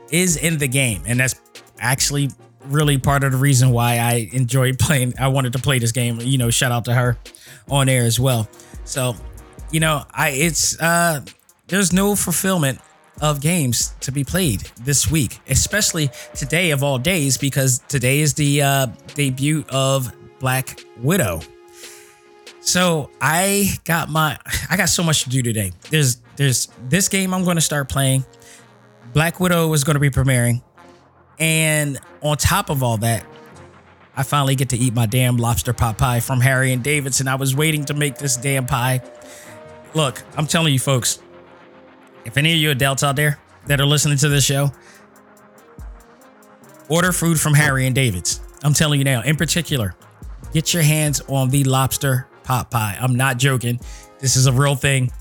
[0.10, 1.36] is in the game, and that's
[1.80, 2.30] actually
[2.67, 5.13] really part of the reason why I enjoyed playing.
[5.19, 6.19] I wanted to play this game.
[6.21, 7.17] You know, shout out to her
[7.69, 8.49] on air as well.
[8.86, 9.15] So,
[9.71, 11.21] you know, I it's uh
[11.67, 12.80] there's no fulfillment
[13.21, 18.34] of games to be played this week, especially today of all days, because today is
[18.36, 21.41] the uh, debut of Black Widow.
[22.62, 24.38] So I got my
[24.69, 25.71] I got so much to do today.
[25.89, 28.25] There's there's this game I'm going to start playing.
[29.13, 30.62] Black Widow is going to be premiering,
[31.39, 33.26] and on top of all that,
[34.15, 37.28] I finally get to eat my damn lobster pot pie from Harry and Davidson.
[37.28, 39.02] I was waiting to make this damn pie.
[39.93, 41.19] Look, I'm telling you, folks,
[42.26, 44.71] if any of you adults out there that are listening to this show,
[46.89, 48.41] order food from Harry and David's.
[48.63, 49.93] I'm telling you now, in particular,
[50.52, 52.97] get your hands on the lobster pot pie.
[53.00, 53.80] I'm not joking.
[54.19, 55.12] This is a real thing.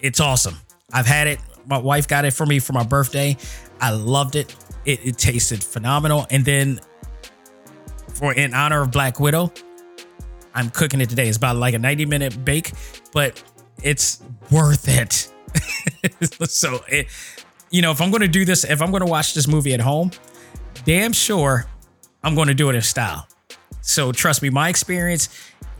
[0.00, 0.56] It's awesome.
[0.92, 1.40] I've had it.
[1.66, 3.36] My wife got it for me for my birthday.
[3.80, 4.54] I loved it.
[4.84, 6.26] It, it tasted phenomenal.
[6.30, 6.80] And then
[8.14, 9.52] for in honor of Black Widow,
[10.54, 11.28] I'm cooking it today.
[11.28, 12.72] It's about like a 90 minute bake,
[13.12, 13.42] but
[13.82, 15.28] it's worth it.
[16.48, 17.06] so it,
[17.70, 19.74] you know, if I'm going to do this, if I'm going to watch this movie
[19.74, 20.10] at home,
[20.84, 21.66] damn sure
[22.22, 23.26] I'm going to do it in style.
[23.80, 25.28] So trust me, my experience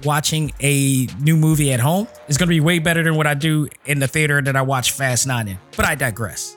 [0.05, 3.35] watching a new movie at home is going to be way better than what I
[3.35, 5.59] do in the theater that I watch Fast Nine in.
[5.77, 6.57] But I digress.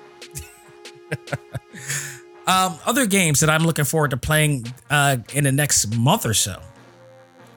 [2.47, 6.34] um, other games that I'm looking forward to playing uh, in the next month or
[6.34, 6.62] so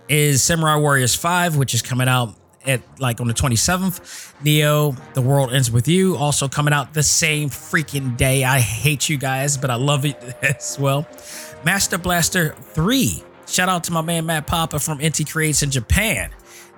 [0.09, 4.33] is Samurai Warriors 5, which is coming out at like on the 27th.
[4.44, 8.44] Neo, The World Ends With You, also coming out the same freaking day.
[8.44, 11.07] I hate you guys, but I love it as well.
[11.64, 13.22] Master Blaster 3.
[13.49, 16.31] Shout out to my man Matt Papa from Inti Creates in Japan.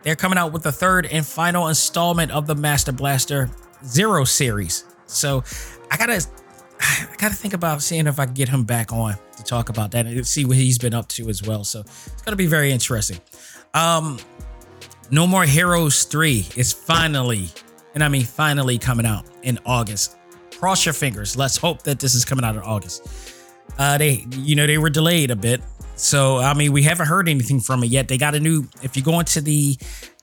[0.03, 3.51] They're coming out with the third and final installment of the Master Blaster
[3.85, 4.85] Zero series.
[5.07, 5.43] So
[5.91, 6.27] I gotta
[6.81, 9.91] I gotta think about seeing if I can get him back on to talk about
[9.93, 11.65] that and see what he's been up to as well.
[11.65, 13.19] So it's gonna be very interesting.
[13.75, 14.19] Um
[15.11, 17.49] No More Heroes 3 is finally,
[17.95, 20.17] and I mean finally coming out in August.
[20.59, 21.37] Cross your fingers.
[21.37, 23.07] Let's hope that this is coming out in August.
[23.79, 25.61] Uh they you know they were delayed a bit
[25.97, 28.07] So I mean, we haven't heard anything from it yet.
[28.09, 28.69] They got a new.
[28.83, 29.77] If you go into the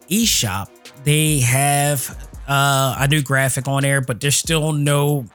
[0.10, 0.70] eShop,
[1.04, 2.00] they have
[2.48, 5.26] uh, a new graphic on there, but there's still no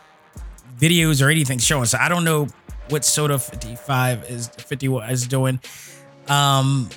[0.81, 1.85] videos or anything showing.
[1.85, 2.49] So I don't know
[2.89, 5.61] what Soda 55 is 50 is doing.
[6.29, 6.89] Um,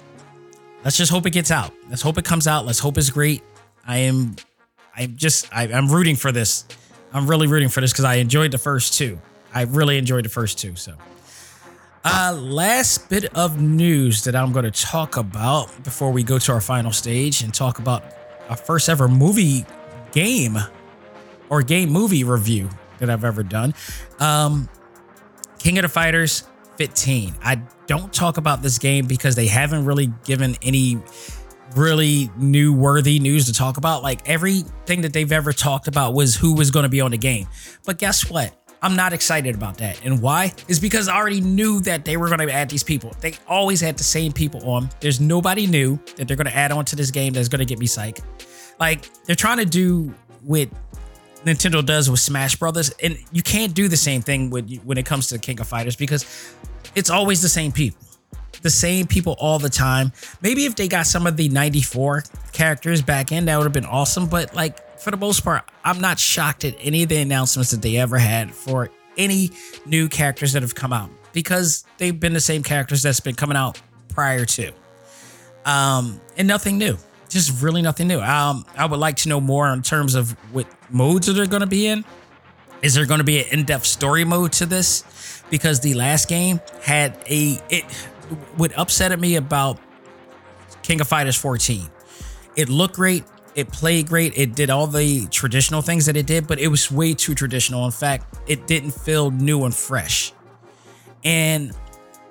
[0.84, 1.72] let's just hope it gets out.
[1.90, 2.66] Let's hope it comes out.
[2.66, 3.44] Let's hope it's great.
[3.86, 4.36] I am,
[4.96, 6.66] I'm just, I, I'm rooting for this.
[7.14, 9.20] I'm really rooting for this because I enjoyed the first two.
[9.54, 10.76] I really enjoyed the first two.
[10.76, 10.94] So,
[12.06, 16.52] uh, last bit of news that I'm going to talk about before we go to
[16.52, 18.04] our final stage and talk about
[18.50, 19.66] our first ever movie
[20.12, 20.58] game
[21.50, 22.68] or game movie review
[23.06, 23.74] that I've ever done.
[24.20, 24.70] Um,
[25.60, 27.36] King of the Fighters 15.
[27.44, 30.98] I don't talk about this game because they haven't really given any
[31.76, 34.04] really new worthy news to talk about.
[34.04, 37.18] Like everything that they've ever talked about was who was going to be on the
[37.18, 37.48] game.
[37.86, 38.56] But guess what?
[38.82, 40.04] I'm not excited about that.
[40.04, 40.52] And why?
[40.68, 43.14] Is because I already knew that they were going to add these people.
[43.22, 44.90] They always had the same people on.
[45.00, 47.66] There's nobody new that they're going to add on to this game that's going to
[47.66, 48.22] get me psyched.
[48.80, 50.68] Like they're trying to do what
[51.46, 55.06] Nintendo does with Smash Brothers, and you can't do the same thing with when it
[55.06, 56.56] comes to King of Fighters because
[56.96, 58.00] it's always the same people
[58.64, 60.12] the same people all the time.
[60.42, 63.86] Maybe if they got some of the 94 characters back in, that would have been
[63.86, 64.28] awesome.
[64.28, 67.82] But like for the most part, I'm not shocked at any of the announcements that
[67.82, 69.52] they ever had for any
[69.86, 73.58] new characters that have come out because they've been the same characters that's been coming
[73.58, 73.80] out
[74.10, 74.72] prior to.
[75.66, 76.98] Um, and nothing new.
[77.34, 78.22] Just really nothing new.
[78.22, 81.62] Um, I would like to know more in terms of what modes that they're going
[81.62, 82.06] to be in.
[82.84, 85.42] Is there going to be an in-depth story mode to this?
[85.50, 87.86] Because the last game had a it
[88.56, 89.80] what upset me about
[90.84, 91.90] King of Fighters 14.
[92.56, 93.24] It looked great,
[93.56, 96.92] it played great, it did all the traditional things that it did, but it was
[96.92, 97.84] way too traditional.
[97.86, 100.34] In fact, it didn't feel new and fresh.
[101.24, 101.72] And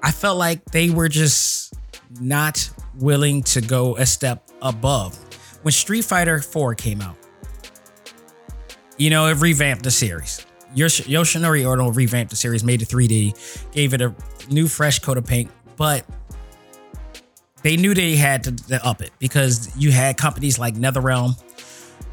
[0.00, 1.74] I felt like they were just
[2.20, 5.18] not willing to go a step above.
[5.62, 7.16] When Street Fighter 4 came out,
[8.96, 10.46] you know, it revamped the series.
[10.74, 14.14] Yoshinori Ono revamped the series, made it 3D, gave it a
[14.48, 16.06] new fresh coat of paint, but
[17.62, 21.40] they knew they had to, to up it because you had companies like NetherRealm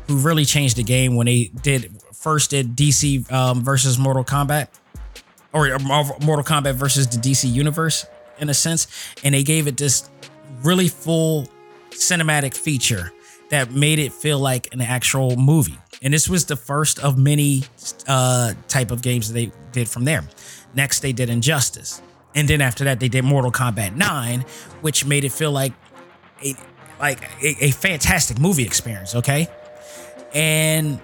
[0.08, 4.68] who really changed the game when they did first did DC um, versus Mortal Kombat
[5.54, 8.06] or uh, Mortal Kombat versus the DC universe
[8.40, 8.88] in a sense,
[9.24, 10.10] and they gave it this
[10.64, 11.48] really full
[12.00, 13.12] cinematic feature
[13.50, 15.78] that made it feel like an actual movie.
[16.02, 17.64] And this was the first of many
[18.08, 20.24] uh, type of games that they did from there.
[20.74, 22.02] Next, they did Injustice.
[22.36, 24.46] And then after that, they did Mortal Kombat 9,
[24.82, 25.74] which made it feel like
[26.44, 26.56] a
[27.00, 29.48] like a, a fantastic movie experience, okay?
[30.34, 31.00] And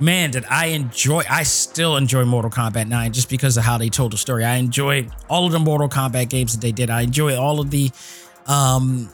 [0.00, 3.88] man, did I enjoy I still enjoy Mortal Kombat 9 just because of how they
[3.88, 4.44] told the story.
[4.44, 6.90] I enjoy all of the Mortal Kombat games that they did.
[6.90, 7.90] I enjoy all of the
[8.46, 9.08] um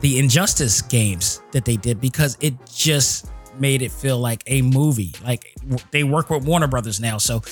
[0.00, 5.12] the Injustice games that they did because it just made it feel like a movie.
[5.24, 5.54] Like
[5.90, 7.42] they work with Warner Brothers now, so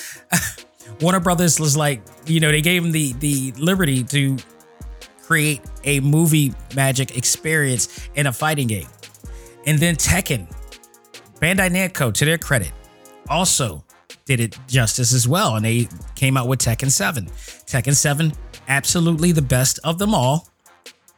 [1.00, 4.36] Warner Brothers was like, you know, they gave them the the liberty to
[5.22, 8.86] create a movie magic experience in a fighting game.
[9.66, 10.48] And then Tekken,
[11.40, 12.70] Bandai Namco, to their credit,
[13.28, 13.84] also
[14.24, 15.56] did it justice as well.
[15.56, 17.26] And they came out with Tekken 7.
[17.26, 18.32] Tekken 7,
[18.68, 20.46] absolutely the best of them all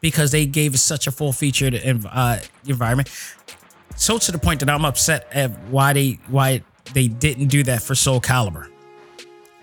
[0.00, 3.08] because they gave us such a full featured uh, environment.
[3.96, 6.62] So to the point that I'm upset at why they why
[6.94, 8.68] they didn't do that for Soul Calibur.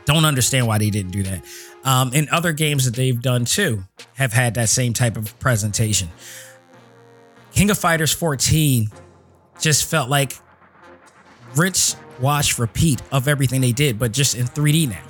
[0.06, 1.44] Don't understand why they didn't do that.
[1.84, 3.84] Um, and other games that they've done too
[4.16, 6.10] have had that same type of presentation.
[7.54, 8.90] King of Fighters 14
[9.60, 10.34] just felt like
[11.56, 15.04] rinse, wash repeat of everything they did, but just in 3D now.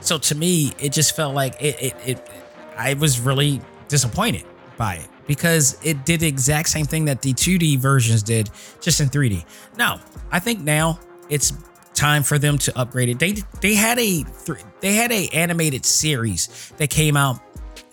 [0.00, 2.30] So to me, it just felt like it, it, it
[2.76, 4.44] I was really disappointed
[4.78, 9.00] by it because it did the exact same thing that the 2D versions did, just
[9.00, 9.44] in 3D.
[9.76, 11.52] Now, I think now it's
[11.94, 13.18] time for them to upgrade it.
[13.18, 14.24] They they had a
[14.80, 17.40] they had a animated series that came out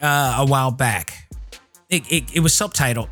[0.02, 1.28] uh, a while back.
[1.90, 3.10] It, it, it was subtitled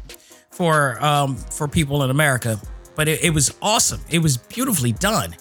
[0.51, 2.59] for um for people in America,
[2.95, 4.01] but it, it was awesome.
[4.09, 5.35] It was beautifully done.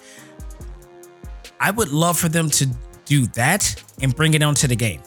[1.60, 2.66] I would love for them to
[3.04, 5.00] do that and bring it onto the game.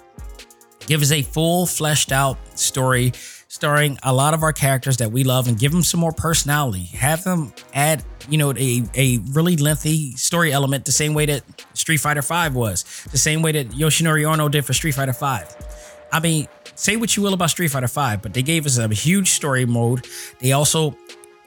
[0.87, 3.13] Give us a full fleshed out story
[3.47, 6.83] starring a lot of our characters that we love and give them some more personality.
[6.83, 11.43] Have them add, you know, a, a really lengthy story element the same way that
[11.73, 16.07] Street Fighter 5 was, the same way that Yoshinori Ono did for Street Fighter 5.
[16.11, 18.87] I mean, say what you will about Street Fighter 5, but they gave us a
[18.89, 20.05] huge story mode.
[20.39, 20.97] They also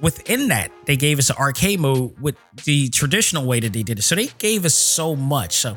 [0.00, 3.98] within that, they gave us an arcade mode with the traditional way that they did
[3.98, 4.02] it.
[4.02, 5.56] So they gave us so much.
[5.56, 5.76] So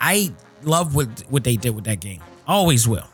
[0.00, 0.32] I
[0.62, 2.20] love what what they did with that game.
[2.46, 3.06] Always will.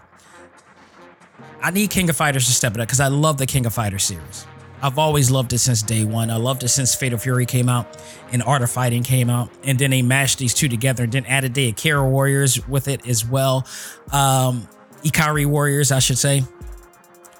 [1.61, 3.74] I need King of Fighters to step it up because I love the King of
[3.74, 4.47] Fighters series.
[4.81, 6.31] I've always loved it since day one.
[6.31, 7.97] I loved it since Fatal Fury came out
[8.33, 9.51] and Art of Fighting came out.
[9.64, 13.07] And then they mashed these two together and then added the Akira Warriors with it
[13.09, 13.66] as well.
[14.12, 14.68] Um,
[15.03, 16.45] Ikari Warriors, I should say.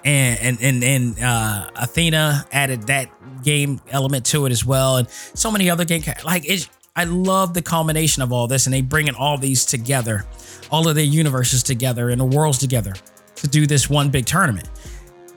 [0.03, 3.09] And and and, and uh, Athena added that
[3.43, 4.97] game element to it as well.
[4.97, 6.69] And so many other game like it
[6.99, 10.25] I love the culmination of all this and they bringing all these together,
[10.69, 12.93] all of their universes together and the worlds together
[13.35, 14.69] to do this one big tournament.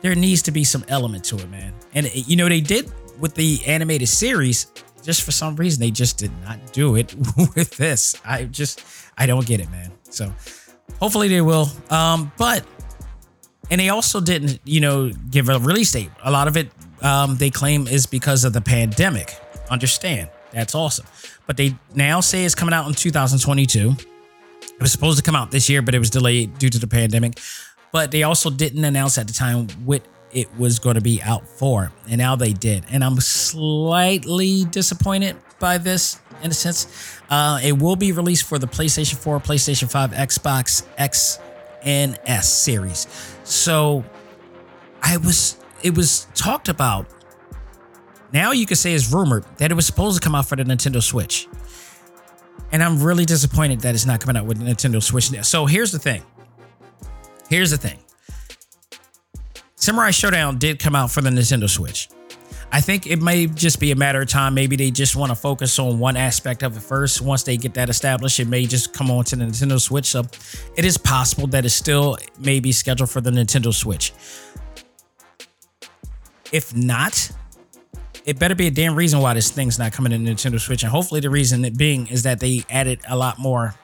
[0.00, 1.72] There needs to be some element to it, man.
[1.94, 2.90] And it, you know they did
[3.20, 4.72] with the animated series.
[5.04, 7.14] Just for some reason, they just did not do it
[7.54, 8.16] with this.
[8.24, 8.82] I just
[9.16, 9.92] I don't get it, man.
[10.10, 10.34] So
[10.98, 11.68] hopefully they will.
[11.90, 12.66] Um, but
[13.70, 16.10] and they also didn't, you know, give a release date.
[16.24, 19.36] A lot of it um, they claim is because of the pandemic.
[19.70, 20.28] Understand?
[20.52, 21.06] That's awesome.
[21.46, 23.94] But they now say it's coming out in 2022.
[24.62, 26.86] It was supposed to come out this year, but it was delayed due to the
[26.86, 27.38] pandemic.
[27.92, 31.46] But they also didn't announce at the time what it was going to be out
[31.46, 31.92] for.
[32.08, 32.84] And now they did.
[32.90, 37.20] And I'm slightly disappointed by this in a sense.
[37.30, 41.38] Uh, it will be released for the PlayStation 4, PlayStation 5, Xbox X,
[41.82, 43.06] and S series.
[43.44, 44.04] So
[45.02, 47.06] I was, it was talked about.
[48.32, 50.64] Now you can say it's rumored that it was supposed to come out for the
[50.64, 51.48] Nintendo Switch.
[52.70, 55.30] And I'm really disappointed that it's not coming out with the Nintendo Switch.
[55.44, 56.22] So here's the thing.
[57.48, 57.98] Here's the thing.
[59.74, 62.08] Samurai Showdown did come out for the Nintendo Switch.
[62.74, 64.54] I think it may just be a matter of time.
[64.54, 67.20] Maybe they just want to focus on one aspect of it first.
[67.20, 70.06] Once they get that established, it may just come on to the Nintendo Switch.
[70.06, 70.22] So
[70.74, 74.14] it is possible that it still may be scheduled for the Nintendo Switch.
[76.50, 77.30] If not,
[78.24, 80.82] it better be a damn reason why this thing's not coming to Nintendo Switch.
[80.82, 83.74] And hopefully the reason it being is that they added a lot more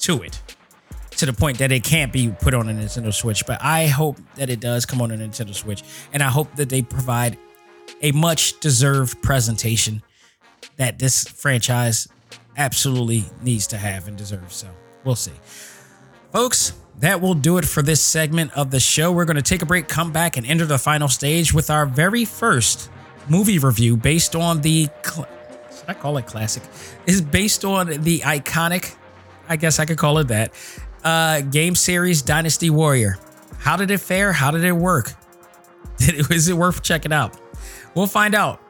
[0.00, 0.40] to it
[1.12, 3.46] to the point that it can't be put on a Nintendo Switch.
[3.46, 5.82] But I hope that it does come on a Nintendo Switch.
[6.12, 7.38] And I hope that they provide
[8.02, 10.02] a much deserved presentation
[10.76, 12.08] that this franchise
[12.56, 14.56] absolutely needs to have and deserves.
[14.56, 14.68] So
[15.04, 15.32] we'll see.
[16.32, 19.10] Folks, that will do it for this segment of the show.
[19.10, 21.86] We're going to take a break, come back, and enter the final stage with our
[21.86, 22.90] very first
[23.30, 24.88] movie review based on the.
[25.02, 25.28] Cl-
[25.70, 26.62] should I call it classic?
[27.06, 28.94] Is based on the iconic,
[29.48, 30.52] I guess I could call it that,
[31.04, 33.16] uh, game series Dynasty Warrior.
[33.58, 34.32] How did it fare?
[34.32, 35.12] How did it work?
[36.00, 37.38] Is it worth checking out?
[37.94, 38.60] We'll find out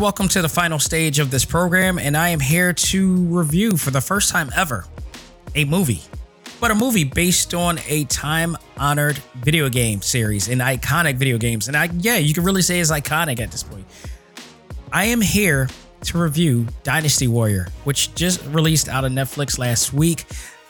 [0.00, 3.90] Welcome to the final stage of this program, and I am here to review for
[3.90, 4.86] the first time ever
[5.54, 6.00] a movie,
[6.58, 11.68] but a movie based on a time honored video game series, an iconic video games.
[11.68, 13.84] And I, yeah, you can really say it's iconic at this point.
[14.90, 15.68] I am here
[16.04, 20.20] to review Dynasty Warrior, which just released out of Netflix last week.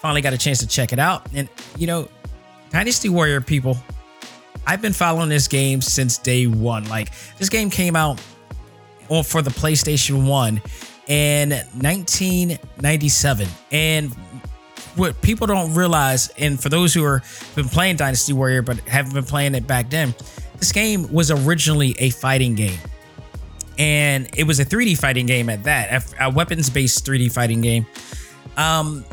[0.01, 1.28] Finally got a chance to check it out.
[1.33, 2.09] And, you know,
[2.70, 3.76] Dynasty Warrior people,
[4.66, 6.89] I've been following this game since day one.
[6.89, 8.20] Like, this game came out
[9.11, 10.63] on for the PlayStation 1
[11.09, 13.49] in 1997.
[13.71, 14.15] And
[14.97, 17.23] what people don't realize, and for those who are
[17.55, 20.15] been playing Dynasty Warrior but haven't been playing it back then,
[20.59, 22.79] this game was originally a fighting game.
[23.79, 27.87] And it was a 3D fighting game at that, a weapons-based 3D fighting game.
[28.57, 29.05] Um,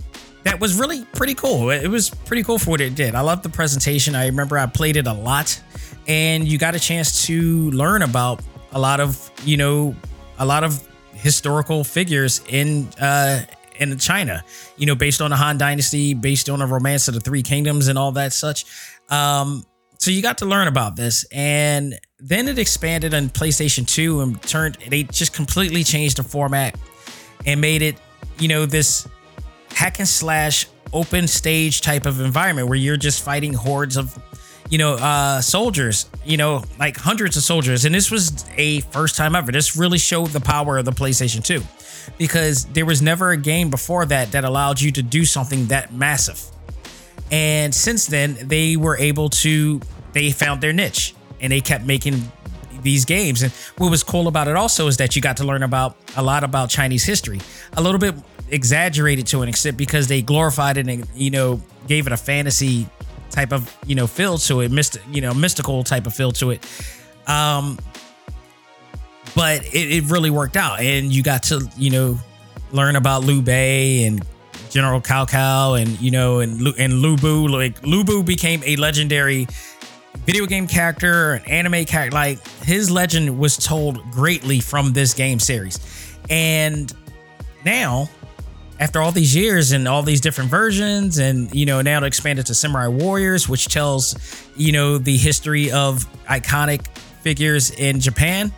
[0.44, 1.70] that was really pretty cool.
[1.70, 3.16] It was pretty cool for what it did.
[3.16, 4.16] I loved the presentation.
[4.16, 5.62] I remember I played it a lot,
[6.08, 8.42] and you got a chance to learn about
[8.78, 9.96] a lot of you know
[10.38, 13.42] a lot of historical figures in uh
[13.80, 14.44] in China,
[14.78, 17.88] you know, based on the Han Dynasty, based on the romance of the Three Kingdoms
[17.88, 18.66] and all that such.
[19.10, 19.66] Um,
[20.00, 24.42] so you got to learn about this, and then it expanded on PlayStation 2 and
[24.42, 24.78] turned.
[24.90, 26.76] They just completely changed the format
[27.46, 27.98] and made it,
[28.40, 29.08] you know, this
[29.70, 34.18] hack and slash open stage type of environment where you're just fighting hordes of
[34.70, 37.86] you know uh soldiers you know like hundreds of soldiers.
[37.86, 39.52] And this was a first time ever.
[39.52, 41.62] This really showed the power of the playstation 2
[42.18, 45.94] because there was never a game before that that allowed you to do something that
[45.94, 46.42] massive.
[47.32, 49.82] And since then they were able to
[50.14, 52.32] they found their niche and they kept making
[52.82, 53.42] these games.
[53.42, 56.24] And what was cool about it also is that you got to learn about a
[56.24, 57.40] lot about chinese history.
[57.76, 58.16] A little bit
[58.50, 62.88] exaggerated to an extent because they glorified it and you know gave it a fantasy
[63.30, 66.52] type of you know feel to it, myst- you know mystical type of feel to
[66.52, 66.66] it.
[67.28, 67.78] Um,
[69.36, 72.20] but it, it really worked out, and you got to you know
[72.72, 74.26] learn about Liu Bei and
[74.70, 77.48] General Cao Cao and you know and and Lu Bu.
[77.48, 79.48] Like Lu Bu became a legendary
[80.26, 82.16] video game character, an anime character.
[82.16, 85.80] Like his legend was told greatly from this game series,
[86.30, 86.94] and
[87.66, 88.10] now
[88.80, 92.40] after all these years and all these different versions and you know now to expand
[92.40, 94.16] it to samurai warriors which tells
[94.56, 96.88] you know the history of iconic
[97.22, 98.52] figures in japan.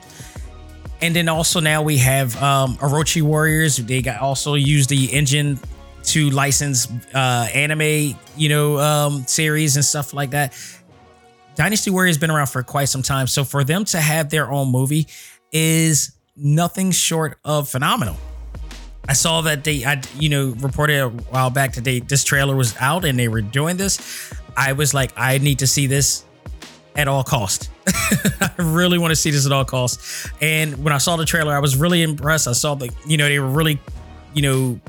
[1.02, 3.78] And then also now we have um orochi warriors.
[3.78, 5.58] They got also use the engine
[6.04, 10.54] to license uh anime you know um series and stuff like that.
[11.56, 13.28] Dynasty warriors been around for quite some time.
[13.28, 15.08] So for them to have their own movie
[15.52, 18.18] is nothing short of phenomenal
[19.10, 22.56] I saw that they, I, you know, reported a while back that they, this trailer
[22.56, 24.32] was out and they were doing this.
[24.56, 26.24] I was like, I need to see this
[26.96, 27.72] at all cost.
[27.88, 30.30] I really want to see this at all costs.
[30.42, 32.48] And when I saw the trailer, I was really impressed.
[32.48, 33.80] I saw the, you know, they were really,
[34.36, 34.80] you know,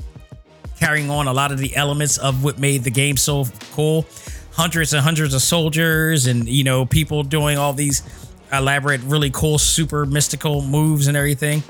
[0.79, 4.05] carrying on a lot of the elements of what made the game so cool.
[4.51, 8.03] Hundreds and hundreds of soldiers and, you know, people doing all these
[8.53, 11.63] elaborate, really cool, super mystical moves and everything.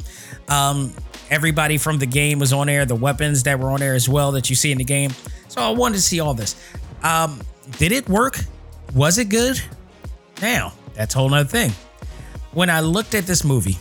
[0.49, 0.93] Um,
[1.32, 4.34] everybody from the game was on air, the weapons that were on air as well
[4.34, 5.12] that you see in the game.
[5.48, 6.62] So I wanted to see all this.
[7.02, 7.42] Um,
[7.80, 8.38] did it work?
[8.94, 9.60] Was it good?
[10.42, 11.72] Now, that's a whole nother thing.
[12.52, 13.78] When I looked at this movie,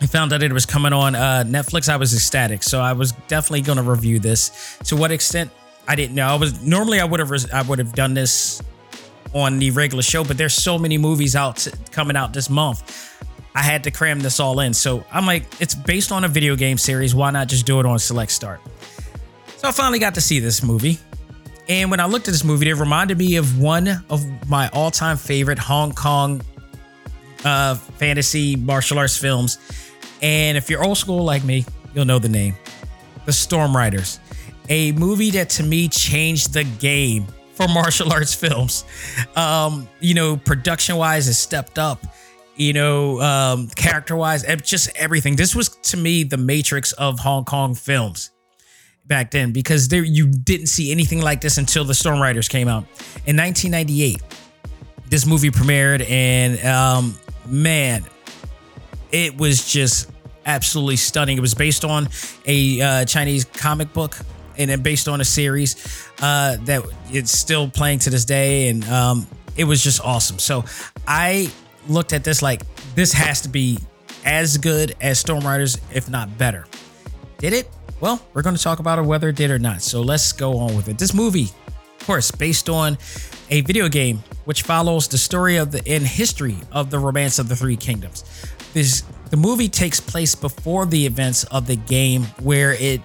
[0.00, 1.88] I found out it was coming on uh, Netflix.
[1.88, 4.78] I was ecstatic, so I was definitely going to review this.
[4.84, 5.50] To what extent,
[5.88, 6.26] I didn't know.
[6.26, 8.62] I was normally I would have I would have done this
[9.32, 13.07] on the regular show, but there's so many movies out coming out this month.
[13.58, 14.72] I had to cram this all in.
[14.72, 17.12] So I'm like, it's based on a video game series.
[17.12, 18.60] Why not just do it on Select Start?
[19.56, 20.96] So I finally got to see this movie.
[21.68, 24.92] And when I looked at this movie, it reminded me of one of my all
[24.92, 26.40] time favorite Hong Kong
[27.44, 29.58] uh, fantasy martial arts films.
[30.22, 32.56] And if you're old school like me, you'll know the name
[33.26, 34.20] The Storm Riders,
[34.68, 38.84] a movie that to me changed the game for martial arts films.
[39.34, 42.06] Um, you know, production wise, it stepped up
[42.58, 45.36] you know, um, character wise, just everything.
[45.36, 48.30] This was to me the matrix of Hong Kong films
[49.06, 52.68] back then because there you didn't see anything like this until the Storm Riders came
[52.68, 52.84] out
[53.24, 54.20] in 1998.
[55.08, 58.04] This movie premiered, and um, man,
[59.12, 60.10] it was just
[60.44, 61.38] absolutely stunning.
[61.38, 62.08] It was based on
[62.44, 64.18] a uh, Chinese comic book
[64.58, 68.84] and then based on a series uh, that it's still playing to this day, and
[68.86, 70.40] um, it was just awesome.
[70.40, 70.64] So
[71.06, 71.50] I
[71.88, 72.62] looked at this like
[72.94, 73.78] this has to be
[74.24, 76.66] as good as Storm Riders, if not better.
[77.38, 77.70] Did it?
[78.00, 79.82] Well, we're going to talk about it whether it did or not.
[79.82, 80.98] So let's go on with it.
[80.98, 82.98] This movie, of course, based on
[83.50, 87.48] a video game which follows the story of the in history of the Romance of
[87.48, 88.24] the Three Kingdoms.
[88.72, 93.02] This the movie takes place before the events of the game, where it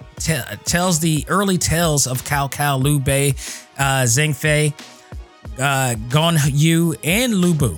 [0.64, 3.34] tells the early tales of Cao Cao, Liu Bei,
[3.78, 4.72] uh, Fei,
[5.58, 7.76] uh, Guan Yu, and Lu Bu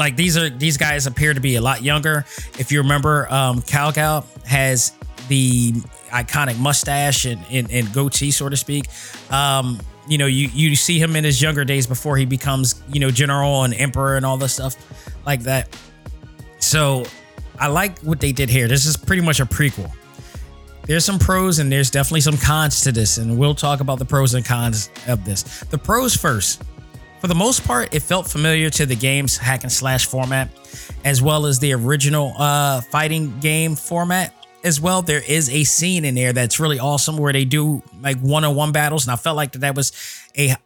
[0.00, 2.24] like these are these guys appear to be a lot younger.
[2.58, 4.92] If you remember, um, Cao Cao has
[5.28, 5.72] the
[6.08, 8.86] iconic mustache and, and, and goatee, so to speak.
[9.30, 9.78] Um,
[10.08, 13.10] you know, you you see him in his younger days before he becomes, you know,
[13.10, 14.74] general and emperor and all this stuff
[15.26, 15.76] like that.
[16.58, 17.04] So
[17.58, 18.66] I like what they did here.
[18.66, 19.92] This is pretty much a prequel.
[20.86, 24.06] There's some pros and there's definitely some cons to this, and we'll talk about the
[24.06, 25.60] pros and cons of this.
[25.70, 26.62] The pros first.
[27.20, 30.48] For the most part, it felt familiar to the game's hack and slash format,
[31.04, 34.34] as well as the original uh, fighting game format.
[34.64, 38.18] As well, there is a scene in there that's really awesome where they do like
[38.20, 39.92] one-on-one battles, and I felt like that, that was
[40.36, 40.56] a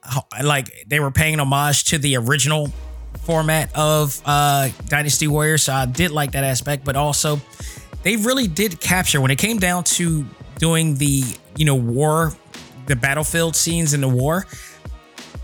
[0.43, 2.73] like they were paying homage to the original
[3.23, 5.65] format of uh, Dynasty Warriors.
[5.65, 7.41] So I did like that aspect, but also
[8.03, 10.25] they really did capture when it came down to
[10.59, 11.23] doing the
[11.57, 12.33] you know war,
[12.87, 14.47] the battlefield scenes in the war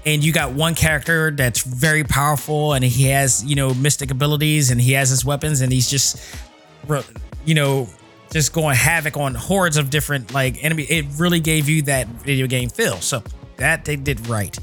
[0.07, 4.71] and you got one character that's very powerful and he has you know mystic abilities
[4.71, 6.23] and he has his weapons and he's just
[7.45, 7.89] you know
[8.31, 12.47] just going havoc on hordes of different like enemy it really gave you that video
[12.47, 12.97] game feel.
[12.97, 13.23] So
[13.57, 14.57] that they did right.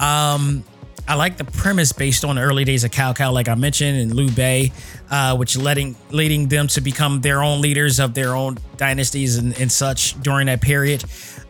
[0.00, 0.64] Um
[1.08, 3.96] I like the premise based on the early days of Cao Cao, like I mentioned,
[3.96, 4.72] and Liu Bei,
[5.08, 9.56] uh, which letting leading them to become their own leaders of their own dynasties and,
[9.60, 11.04] and such during that period.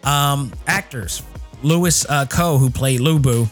[0.05, 1.23] Um, actors,
[1.63, 2.27] Louis uh,
[2.59, 3.47] who played Lu Bu,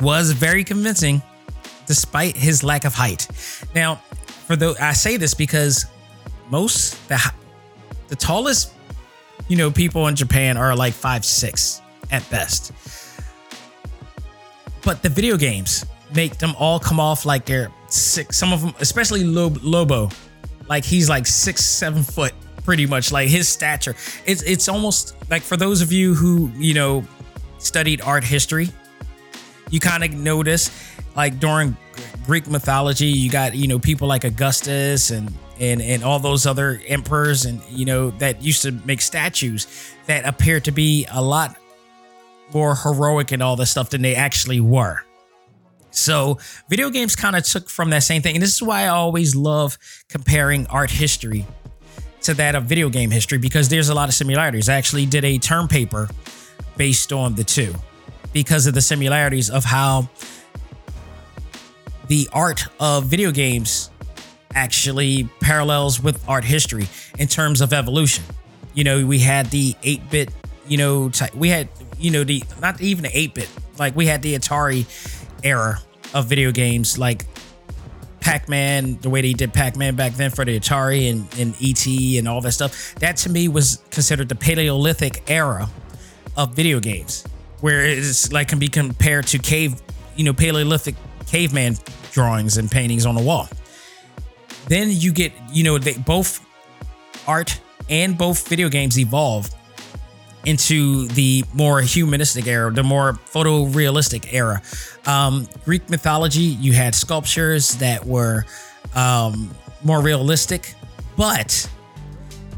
[0.00, 1.22] was very convincing,
[1.86, 3.28] despite his lack of height.
[3.74, 3.96] Now,
[4.46, 5.86] for the I say this because
[6.50, 7.20] most the
[8.08, 8.72] the tallest,
[9.48, 12.72] you know, people in Japan are like five six at best
[14.84, 18.36] but the video games make them all come off like they're six.
[18.36, 20.10] Some of them, especially Lobo,
[20.68, 22.32] like he's like six, seven foot,
[22.64, 23.10] pretty much.
[23.10, 23.96] Like his stature,
[24.26, 27.04] it's it's almost like for those of you who you know
[27.64, 28.68] studied art history,
[29.70, 30.70] you kind of notice
[31.16, 31.76] like during
[32.26, 36.80] Greek mythology, you got you know people like Augustus and and and all those other
[36.86, 41.56] emperors and you know that used to make statues that appear to be a lot
[42.52, 45.02] more heroic and all this stuff than they actually were.
[45.90, 46.38] So,
[46.68, 48.34] video games kind of took from that same thing.
[48.34, 51.46] And this is why I always love comparing art history
[52.22, 54.68] to that of video game history because there's a lot of similarities.
[54.68, 56.08] I actually did a term paper
[56.76, 57.74] based on the two
[58.32, 60.08] because of the similarities of how
[62.08, 63.90] the art of video games
[64.54, 66.86] actually parallels with art history
[67.18, 68.24] in terms of evolution.
[68.74, 70.30] You know, we had the 8 bit,
[70.66, 71.68] you know, type, we had
[71.98, 73.48] you know the not even the 8-bit
[73.78, 74.84] like we had the atari
[75.42, 75.80] era
[76.12, 77.26] of video games like
[78.20, 81.86] pac-man the way they did pac-man back then for the atari and, and et
[82.18, 85.68] and all that stuff that to me was considered the paleolithic era
[86.36, 87.24] of video games
[87.60, 89.80] where it's like can be compared to cave
[90.16, 90.94] you know paleolithic
[91.26, 91.76] caveman
[92.12, 93.48] drawings and paintings on the wall
[94.68, 96.44] then you get you know they both
[97.26, 99.50] art and both video games evolve
[100.46, 104.60] into the more humanistic era, the more photorealistic era.
[105.06, 108.44] Um, Greek mythology, you had sculptures that were
[108.94, 109.50] um,
[109.82, 110.74] more realistic,
[111.16, 111.68] but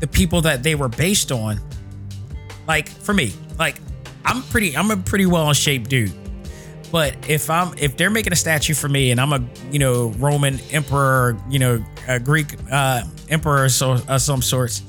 [0.01, 1.61] the people that they were based on,
[2.66, 3.81] like for me, like
[4.25, 6.13] I'm pretty, I'm a pretty well shaped dude.
[6.93, 10.11] But if I'm if they're making a statue for me and I'm a you know
[10.19, 14.83] Roman emperor, you know a Greek uh, emperor so of some sorts,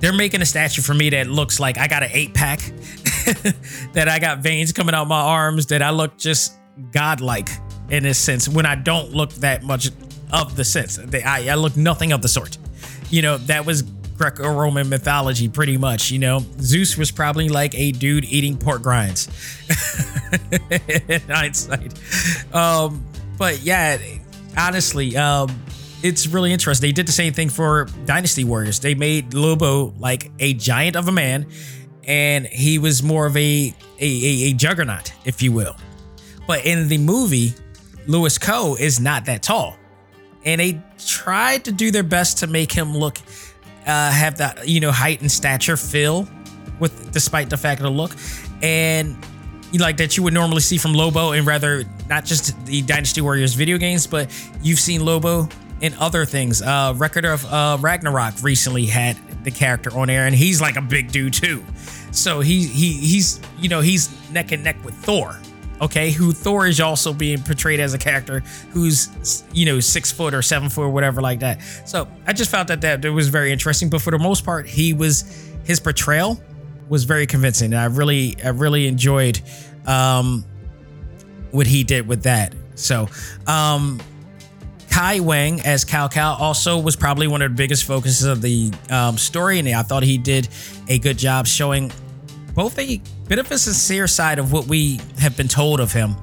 [0.00, 2.58] they're making a statue for me that looks like I got an eight pack,
[3.92, 6.58] that I got veins coming out my arms, that I look just
[6.90, 7.48] godlike
[7.90, 9.90] in a sense when I don't look that much
[10.32, 10.98] of the sense.
[10.98, 12.58] I, I look nothing of the sort.
[13.10, 13.84] You know, that was
[14.24, 16.10] Greco Roman mythology pretty much.
[16.10, 19.28] You know, Zeus was probably like a dude eating pork grinds
[21.10, 21.92] in hindsight.
[22.54, 23.04] Um,
[23.36, 23.98] but yeah,
[24.56, 25.54] honestly, um,
[26.02, 26.88] it's really interesting.
[26.88, 28.80] They did the same thing for Dynasty Warriors.
[28.80, 31.46] They made Lobo like a giant of a man,
[32.04, 35.76] and he was more of a a, a, a juggernaut, if you will.
[36.46, 37.52] But in the movie,
[38.06, 39.76] Louis Koo is not that tall,
[40.46, 43.18] and they tried to do their best to make him look
[43.86, 46.28] uh, have that you know height and stature feel
[46.80, 48.12] with despite the fact of the look
[48.62, 49.16] and
[49.80, 53.54] like that you would normally see from Lobo and rather not just the Dynasty Warriors
[53.54, 54.30] video games, but
[54.62, 55.48] you've seen Lobo
[55.80, 56.62] in other things.
[56.62, 60.82] Uh, Record of uh, Ragnarok recently had the character on air, and he's like a
[60.82, 61.64] big dude too.
[62.12, 65.38] So he he he's you know he's neck and neck with Thor.
[65.80, 70.32] Okay, who Thor is also being portrayed as a character who's you know six foot
[70.32, 71.60] or seven foot or whatever like that.
[71.84, 73.90] So I just found that that, that was very interesting.
[73.90, 76.40] But for the most part, he was his portrayal
[76.88, 77.72] was very convincing.
[77.72, 79.40] And I really I really enjoyed
[79.86, 80.44] um,
[81.50, 82.54] what he did with that.
[82.74, 83.08] So
[83.46, 84.00] um,
[84.90, 88.72] Kai Wang as Cao Cao also was probably one of the biggest focuses of the
[88.90, 90.48] um, story, and I thought he did
[90.88, 91.90] a good job showing
[92.54, 96.14] both a bit of a sincere side of what we have been told of him.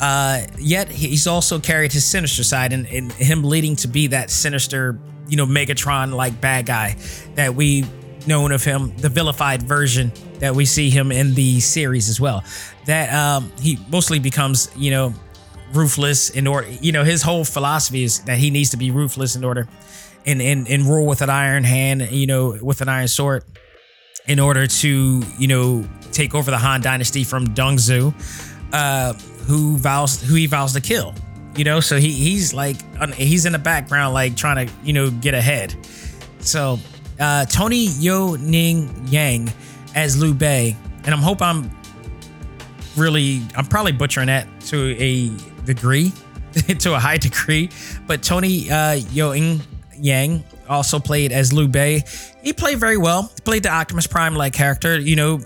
[0.00, 4.30] Uh, yet he's also carried his sinister side, and, and him leading to be that
[4.30, 6.96] sinister, you know, Megatron like bad guy
[7.34, 7.84] that we
[8.26, 12.42] known of him, the vilified version that we see him in the series as well.
[12.86, 15.14] That um, he mostly becomes, you know,
[15.72, 19.36] ruthless in order you know his whole philosophy is that he needs to be ruthless
[19.36, 19.66] in order
[20.26, 23.42] and and, and rule with an iron hand you know with an iron sword
[24.26, 28.14] in order to you know take over the Han dynasty from Dong Zhuo
[28.72, 29.12] uh
[29.46, 31.14] who vows who he vows to kill
[31.56, 32.76] you know so he he's like
[33.14, 35.74] he's in the background like trying to you know get ahead
[36.40, 36.78] so
[37.20, 39.52] uh Tony Yo Ning Yang
[39.94, 41.70] as Liu Bei and I'm hope I'm
[42.96, 45.30] really, I'm probably butchering that to a
[45.64, 46.12] degree,
[46.78, 47.70] to a high degree.
[48.06, 49.60] But Tony uh, Yoing
[49.98, 52.02] Yang also played as Liu Bei.
[52.42, 53.30] He played very well.
[53.34, 54.98] He played the Optimus Prime like character.
[54.98, 55.40] You know,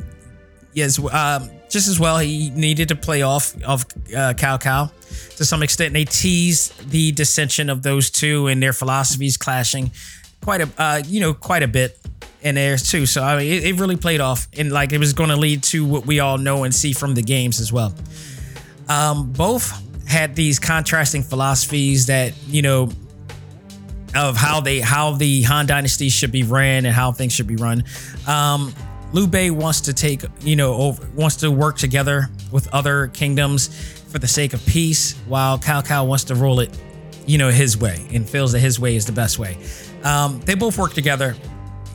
[0.73, 2.19] yes, um, just as well.
[2.19, 4.91] He needed to play off of uh, Cao
[5.37, 5.93] to some extent.
[5.93, 9.91] They teased the dissension of those two and their philosophies clashing
[10.43, 11.99] quite a uh, you know quite a bit
[12.43, 13.07] in there too.
[13.07, 15.63] So I mean, it, it really played off, and like it was going to lead
[15.65, 17.95] to what we all know and see from the games as well.
[18.89, 22.91] Um, both had these contrasting philosophies that you know
[24.17, 27.57] of how they how the Han Dynasty should be ran and how things should be
[27.57, 27.85] run.
[28.27, 28.75] Um,
[29.13, 33.69] Liu Bei wants to take you know over, wants to work together with other kingdoms
[34.11, 36.77] for the sake of peace, while Cao Cao wants to rule it
[37.27, 39.59] you know his way and feels that his way is the best way.
[40.03, 41.37] Um, they both work together,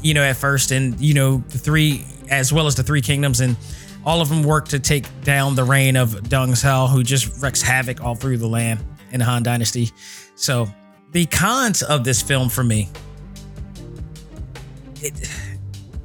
[0.02, 3.42] you know, at first, and you know the three as well as the three kingdoms
[3.42, 3.56] and.
[4.04, 7.62] All of them work to take down the reign of Deng Zhao, who just wreaks
[7.62, 9.92] havoc all through the land in the Han Dynasty.
[10.34, 10.68] So
[11.12, 12.90] the cons of this film for me
[15.02, 15.14] it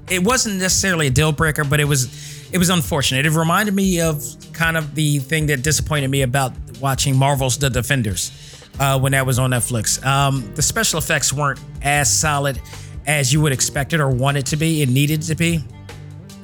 [0.09, 3.26] it wasn't necessarily a deal breaker but it was it was unfortunate.
[3.26, 7.70] It reminded me of kind of the thing that disappointed me about watching marvel's the
[7.70, 8.32] defenders
[8.78, 10.04] uh, when that was on netflix.
[10.04, 12.61] Um, the special effects weren't as solid
[13.07, 15.62] as you would expect it or want it to be it needed to be.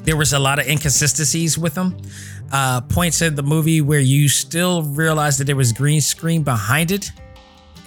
[0.04, 1.96] There was a lot of inconsistencies with them
[2.50, 6.90] uh, points in the movie where you still realize that there was green screen behind
[6.90, 7.12] it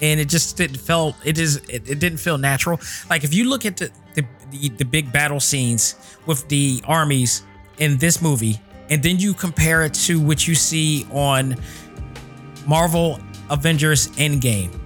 [0.00, 2.80] and it just didn't felt it is it, it didn't feel natural.
[3.08, 5.94] Like if you look at the, the the the big battle scenes
[6.26, 7.42] with the armies
[7.78, 11.56] in this movie, and then you compare it to what you see on
[12.66, 13.20] Marvel
[13.50, 14.78] Avengers Endgame,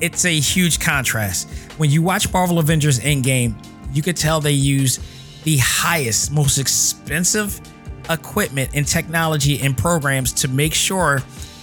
[0.00, 1.48] it's a huge contrast.
[1.78, 3.54] When you watch Marvel Avengers Endgame,
[3.92, 4.98] you could tell they use
[5.44, 7.60] the highest, most expensive
[8.08, 11.22] equipment and technology and programs to make sure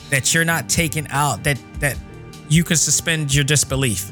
[0.09, 1.97] that you're not taken out that that
[2.49, 4.11] you can suspend your disbelief.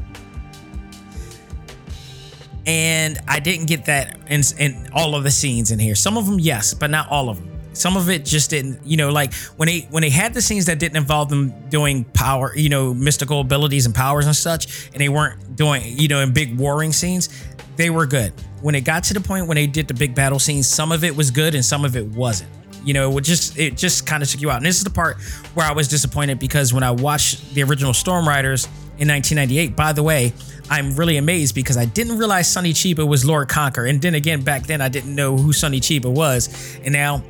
[2.68, 5.96] And i didn't get that in, in all of the scenes in here.
[5.96, 8.98] Some of them yes but not all of them some of it just didn't you
[8.98, 12.56] know like when they when they had the scenes that didn't involve them doing power
[12.56, 16.34] you know mystical abilities and powers and such and they weren't doing you know in
[16.34, 17.30] big warring scenes
[17.76, 18.32] they were good.
[18.62, 21.04] When it got to the point when they did the big battle scenes some of
[21.04, 22.50] it was good and some of it wasn't
[22.86, 24.58] you know, it just it just kind of took you out.
[24.58, 25.18] And this is the part
[25.56, 28.66] where I was disappointed because when I watched the original Storm Riders
[28.98, 30.34] in 1998, by the way,
[30.70, 33.86] I'm really amazed because I didn't realize Sonny Chiba was Lord Conquer.
[33.86, 36.78] And then again, back then I didn't know who Sonny Chiba was.
[36.84, 37.24] And now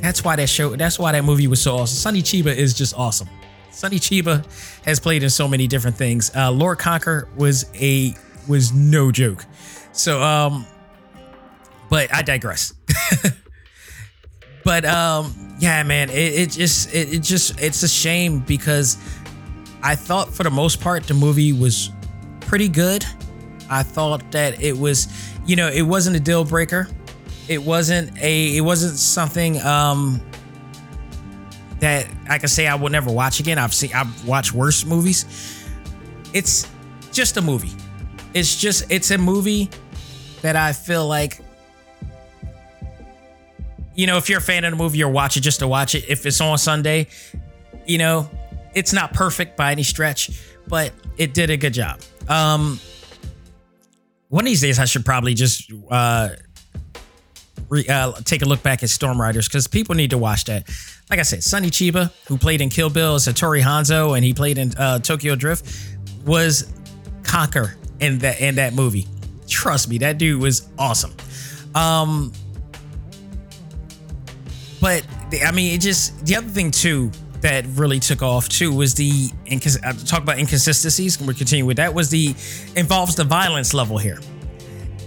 [0.00, 1.96] that's why that show, that's why that movie was so awesome.
[1.96, 3.28] Sonny Chiba is just awesome.
[3.70, 4.44] Sonny Chiba
[4.84, 6.34] has played in so many different things.
[6.34, 8.14] Uh, Lord Conquer was a
[8.48, 9.44] was no joke.
[9.92, 10.66] So um
[11.88, 12.72] but I digress.
[14.64, 18.96] but um yeah man it, it just it, it just it's a shame because
[19.82, 21.90] i thought for the most part the movie was
[22.50, 23.04] pretty good.
[23.70, 25.06] I thought that it was
[25.46, 26.88] you know it wasn't a deal breaker.
[27.46, 30.20] It wasn't a it wasn't something um
[31.78, 33.56] that i can say i will never watch again.
[33.56, 35.64] I've seen i've watched worse movies.
[36.32, 36.66] It's
[37.12, 37.72] just a movie.
[38.34, 39.70] It's just it's a movie
[40.42, 41.40] that i feel like
[43.94, 46.04] you know, if you're a fan of the movie, you're watching just to watch it.
[46.08, 47.08] If it's on Sunday,
[47.86, 48.30] you know,
[48.74, 50.30] it's not perfect by any stretch,
[50.68, 52.00] but it did a good job.
[52.28, 52.78] Um,
[54.28, 56.30] one of these days, I should probably just uh,
[57.68, 60.68] re, uh take a look back at Storm Riders because people need to watch that.
[61.10, 64.32] Like I said, Sonny Chiba, who played in Kill Bill as Hattori Hanzo, and he
[64.32, 66.72] played in uh, Tokyo Drift, was
[67.24, 69.08] Conquer in that in that movie.
[69.48, 71.12] Trust me, that dude was awesome.
[71.74, 72.32] Um,
[74.80, 75.06] but
[75.44, 77.10] I mean, it just the other thing too
[77.40, 81.18] that really took off too was the uh, talk about inconsistencies.
[81.18, 81.94] And we're continuing with that.
[81.94, 82.34] Was the
[82.76, 84.20] involves the violence level here.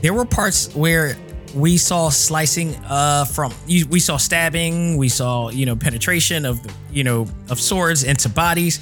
[0.01, 1.17] There were parts where
[1.55, 6.59] we saw slicing uh from we saw stabbing we saw you know penetration of
[6.91, 8.79] you know of swords into bodies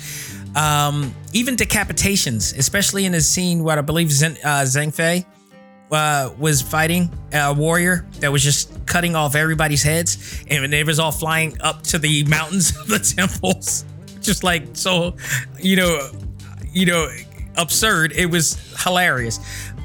[0.55, 5.25] um even decapitations especially in the scene where i believe Zen, uh, zhang fei
[5.91, 10.99] uh, was fighting a warrior that was just cutting off everybody's heads, and it was
[10.99, 13.85] all flying up to the mountains of the temples,
[14.21, 15.15] just like so,
[15.59, 16.11] you know,
[16.71, 17.09] you know,
[17.57, 18.13] absurd.
[18.13, 19.39] It was hilarious,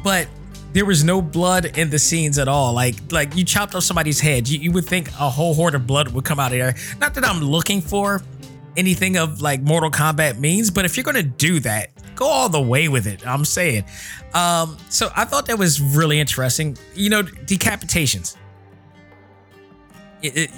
[0.04, 0.28] but
[0.72, 2.72] there was no blood in the scenes at all.
[2.72, 5.86] Like like you chopped off somebody's head, you, you would think a whole horde of
[5.86, 6.74] blood would come out of there.
[7.00, 8.22] Not that I'm looking for
[8.76, 12.60] anything of like Mortal Kombat means, but if you're gonna do that, go all the
[12.60, 13.26] way with it.
[13.26, 13.84] I'm saying.
[14.34, 16.76] Um, so I thought that was really interesting.
[16.94, 18.36] You know, decapitations.
[20.22, 20.50] It, it,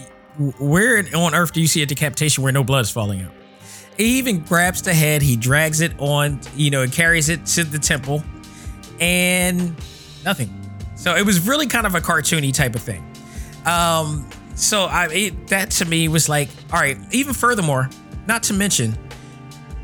[0.60, 3.32] where on earth do you see a decapitation where no blood is falling out?
[3.96, 7.64] He even grabs the head, he drags it on, you know, and carries it to
[7.64, 8.22] the temple,
[9.00, 9.74] and
[10.24, 10.54] nothing.
[10.94, 13.04] So it was really kind of a cartoony type of thing.
[13.66, 16.98] Um, so I it, that to me was like, all right.
[17.12, 17.90] Even furthermore,
[18.29, 18.97] not to mention,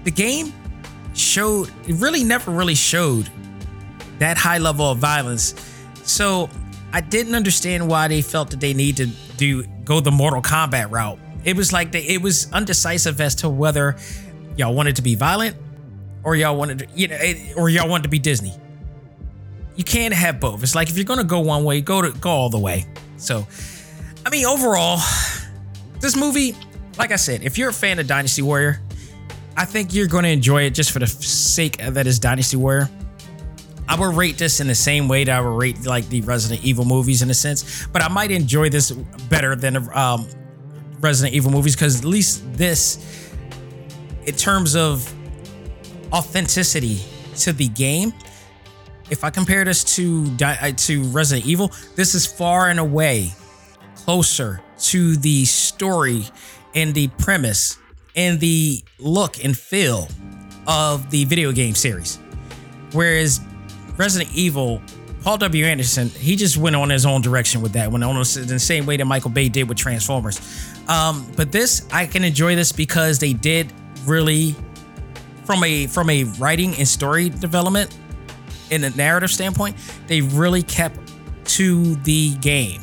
[0.05, 0.53] the game
[1.15, 3.31] showed it really never really showed
[4.19, 5.55] that high level of violence.
[6.03, 6.51] So
[6.93, 10.91] I didn't understand why they felt that they need to do go the Mortal Kombat
[10.91, 11.19] route.
[11.45, 13.97] It was like they, it was undecisive as to whether
[14.57, 15.57] y'all wanted to be violent
[16.23, 17.19] or y'all wanted to, you know,
[17.57, 18.55] or y'all wanted to be Disney.
[19.77, 20.63] You can't have both.
[20.63, 22.87] It's like if you're gonna go one way, go to go all the way.
[23.17, 23.47] So,
[24.25, 25.01] I mean, overall,
[26.01, 26.55] this movie,
[26.99, 28.81] like I said, if you're a fan of Dynasty Warrior,
[29.57, 32.57] I think you're going to enjoy it just for the sake of that is Dynasty
[32.57, 32.91] Warrior.
[33.87, 36.65] I would rate this in the same way that I would rate like the Resident
[36.65, 40.27] Evil movies in a sense, but I might enjoy this better than um,
[41.01, 43.31] Resident Evil movies because at least this,
[44.27, 45.13] in terms of
[46.13, 47.01] authenticity
[47.37, 48.15] to the game,
[49.11, 53.33] if I compare this to uh, to Resident Evil, this is far and away
[53.97, 56.25] closer to the story
[56.75, 57.79] and the premise
[58.17, 60.09] and the look and feel
[60.67, 62.19] of the video game series.
[62.93, 63.41] Whereas
[63.97, 64.81] Resident Evil,
[65.23, 65.65] Paul W.
[65.65, 68.25] Anderson, he just went on his own direction with that, went on the
[68.59, 70.41] same way that Michael Bay did with Transformers.
[70.89, 73.73] Um, but this, I can enjoy this because they did
[74.05, 74.55] really,
[75.45, 77.97] from a from a writing and story development,
[78.71, 80.99] in a narrative standpoint, they really kept
[81.45, 82.83] to the game.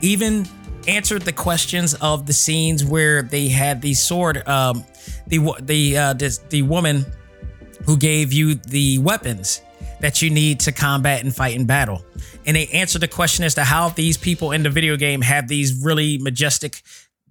[0.00, 0.46] Even
[0.86, 4.84] answered the questions of the scenes where they had the sword, um,
[5.26, 7.04] the the uh, the, the woman
[7.84, 9.62] who gave you the weapons
[10.00, 12.04] that you need to combat and fight in battle.
[12.46, 15.46] And they answered the question as to how these people in the video game have
[15.46, 16.82] these really majestic,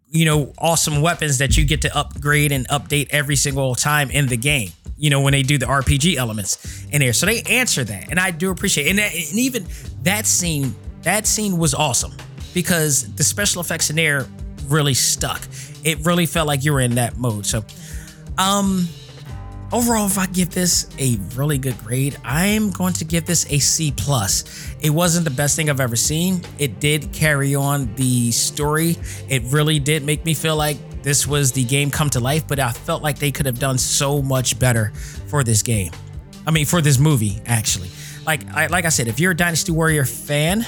[0.07, 4.27] you know, awesome weapons that you get to upgrade and update every single time in
[4.27, 4.69] the game.
[4.97, 7.13] You know, when they do the RPG elements in there.
[7.13, 8.09] So they answer that.
[8.09, 8.89] And I do appreciate it.
[8.89, 9.65] And, that, and even
[10.03, 12.11] that scene, that scene was awesome
[12.53, 14.27] because the special effects in there
[14.67, 15.41] really stuck.
[15.83, 17.45] It really felt like you were in that mode.
[17.45, 17.63] So,
[18.37, 18.87] um,
[19.71, 23.59] overall, if I give this a really good grade, I'm going to give this a
[23.59, 24.75] C plus.
[24.81, 26.41] It wasn't the best thing I've ever seen.
[26.57, 28.97] It did carry on the story.
[29.27, 32.59] It really did make me feel like this was the game come to life, but
[32.59, 34.91] I felt like they could have done so much better
[35.27, 35.91] for this game.
[36.45, 37.89] I mean, for this movie, actually.
[38.25, 40.65] Like, I, like I said, if you're a Dynasty Warrior fan,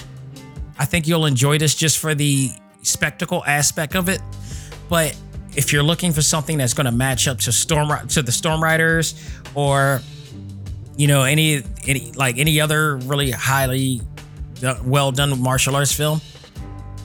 [0.81, 2.49] I think you'll enjoy this just for the
[2.81, 4.19] spectacle aspect of it.
[4.89, 5.15] But
[5.55, 8.63] if you're looking for something that's going to match up to Storm to the Storm
[8.63, 9.13] Riders
[9.53, 10.01] or
[10.97, 14.01] you know any any like any other really highly
[14.83, 16.19] well done martial arts film,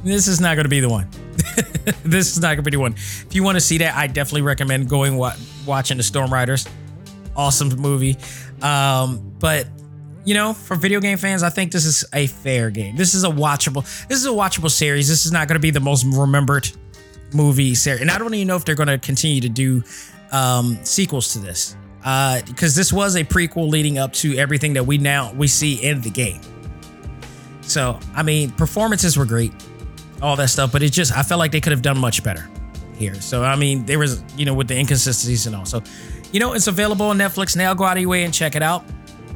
[0.03, 1.11] this is not going to be the one.
[2.03, 2.95] this is not going to be the one.
[2.95, 6.66] If you want to see that, I definitely recommend going wa- watching the Storm Riders.
[7.37, 8.16] Awesome movie.
[8.62, 9.66] Um, but
[10.27, 12.97] you know, for video game fans, I think this is a fair game.
[12.97, 13.85] This is a watchable.
[14.09, 15.09] This is a watchable series.
[15.09, 16.68] This is not going to be the most remembered
[17.33, 19.85] movie series, and I don't even know if they're going to continue to do
[20.33, 24.85] um, sequels to this, because uh, this was a prequel leading up to everything that
[24.85, 26.41] we now we see in the game.
[27.62, 29.53] So, I mean, performances were great,
[30.22, 32.51] all that stuff, but it just I felt like they could have done much better
[32.97, 33.14] here.
[33.14, 35.66] So, I mean, there was you know with the inconsistencies and all.
[35.66, 35.85] So,
[36.33, 37.74] you know, it's available on Netflix now.
[37.74, 38.83] Go out of your way and check it out.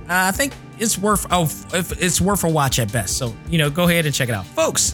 [0.09, 3.18] Uh, I think it's worth oh, it's worth a watch at best.
[3.18, 4.93] So you know, go ahead and check it out, folks.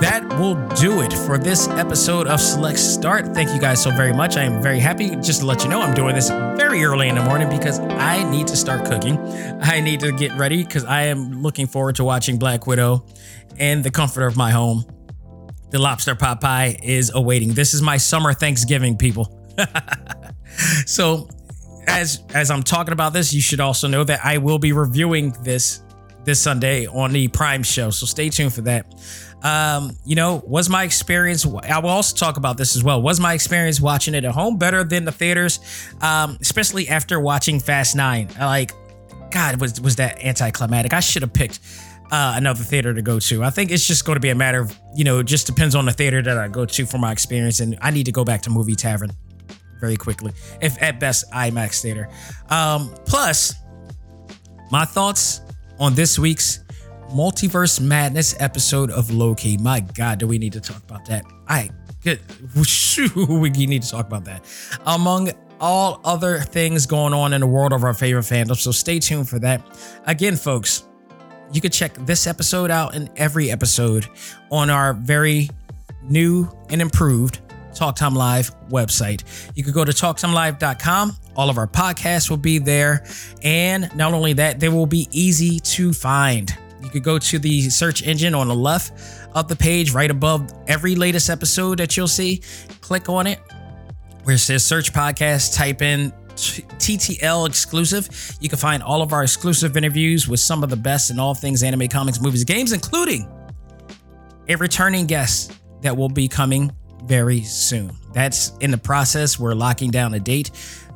[0.00, 3.28] That will do it for this episode of Select Start.
[3.28, 4.36] Thank you guys so very much.
[4.36, 5.10] I am very happy.
[5.16, 8.28] Just to let you know, I'm doing this very early in the morning because I
[8.28, 9.18] need to start cooking.
[9.62, 13.06] I need to get ready because I am looking forward to watching Black Widow
[13.58, 14.84] and the comfort of my home.
[15.70, 17.54] The lobster pot pie is awaiting.
[17.54, 19.40] This is my summer Thanksgiving, people.
[20.86, 21.28] so
[21.86, 25.30] as as I'm talking about this, you should also know that I will be reviewing
[25.42, 25.82] this
[26.24, 27.90] this Sunday on the Prime show.
[27.90, 28.86] So stay tuned for that.
[29.42, 33.02] Um, you know, was my experience I will also talk about this as well.
[33.02, 35.60] Was my experience watching it at home better than the theaters?
[36.00, 38.30] Um, especially after watching Fast 9.
[38.40, 38.72] Like
[39.30, 40.94] god, was was that anticlimactic.
[40.94, 41.60] I should have picked
[42.10, 43.42] uh, another theater to go to.
[43.42, 45.74] I think it's just going to be a matter of, you know, it just depends
[45.74, 48.24] on the theater that I go to for my experience and I need to go
[48.24, 49.10] back to Movie Tavern
[49.84, 50.32] very quickly,
[50.62, 52.08] if at best IMAX theater.
[52.48, 53.54] Um, plus,
[54.70, 55.42] my thoughts
[55.78, 56.64] on this week's
[57.10, 59.58] Multiverse Madness episode of Loki.
[59.58, 61.26] My God, do we need to talk about that?
[61.46, 61.68] I
[62.02, 62.18] good.
[63.28, 64.42] We need to talk about that.
[64.86, 68.56] Among all other things going on in the world of our favorite fandom.
[68.56, 69.60] So stay tuned for that.
[70.06, 70.84] Again, folks,
[71.52, 74.06] you can check this episode out and every episode
[74.50, 75.50] on our very
[76.02, 77.40] new and improved
[77.74, 79.24] Talk Time Live website.
[79.54, 81.16] You could go to talktimelive.com.
[81.36, 83.06] All of our podcasts will be there.
[83.42, 86.56] And not only that, they will be easy to find.
[86.82, 88.92] You could go to the search engine on the left
[89.34, 92.42] of the page, right above every latest episode that you'll see.
[92.80, 93.40] Click on it
[94.24, 98.36] where it says search podcast, type in TTL exclusive.
[98.40, 101.34] You can find all of our exclusive interviews with some of the best in all
[101.34, 103.28] things anime, comics, movies, games, including
[104.48, 105.52] a returning guest
[105.82, 106.74] that will be coming
[107.04, 107.92] very soon.
[108.12, 109.38] That's in the process.
[109.38, 110.50] We're locking down a date,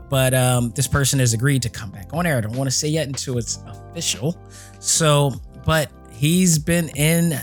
[0.09, 2.39] but um, this person has agreed to come back on air.
[2.39, 4.37] I don't want to say yet until it's official.
[4.81, 5.33] So,
[5.65, 7.35] but he's been in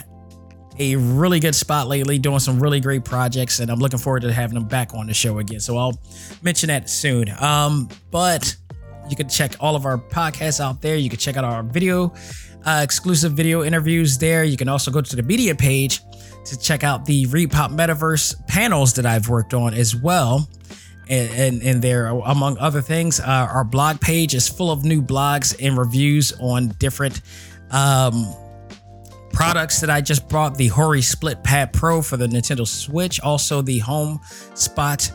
[0.78, 4.34] a really good spot lately, doing some really great projects, and I'm looking forward to
[4.34, 5.60] having him back on the show again.
[5.60, 6.00] So I'll
[6.42, 7.30] mention that soon.
[7.40, 8.56] Um, but
[9.10, 10.96] you can check all of our podcasts out there.
[10.96, 12.14] You can check out our video,
[12.66, 14.44] uh, exclusive video interviews there.
[14.44, 16.02] You can also go to the media page
[16.46, 20.48] to check out the Repop Metaverse panels that I've worked on as well.
[21.08, 25.02] And, and, and there, among other things, uh, our blog page is full of new
[25.02, 27.22] blogs and reviews on different
[27.70, 28.34] um,
[29.32, 33.62] products that I just brought the Hori Split Pad Pro for the Nintendo Switch, also
[33.62, 34.20] the Home
[34.56, 35.12] Spot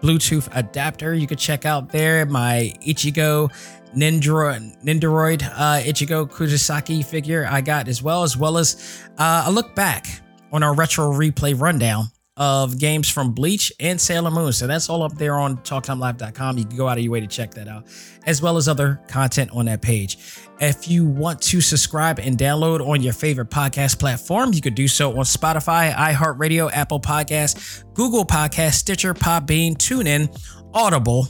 [0.00, 1.14] Bluetooth adapter.
[1.14, 3.52] You can check out there my Ichigo
[3.94, 9.52] Nindroid, Nendoroid uh, Ichigo Kurosaki figure I got as well, as well as uh, a
[9.52, 10.20] look back
[10.54, 14.52] on our retro replay rundown of games from Bleach and Sailor Moon.
[14.52, 16.58] So that's all up there on talktimelive.com.
[16.58, 17.86] You can go out of your way to check that out,
[18.24, 20.18] as well as other content on that page.
[20.60, 24.86] If you want to subscribe and download on your favorite podcast platform, you could do
[24.86, 30.28] so on Spotify, iHeartRadio, Apple Podcasts, Google Podcasts, Stitcher, Podbean, TuneIn,
[30.72, 31.28] Audible,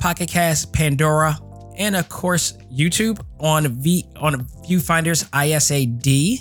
[0.00, 1.38] Pocket Cast, Pandora,
[1.76, 6.40] and of course YouTube on V on Viewfinders ISAD.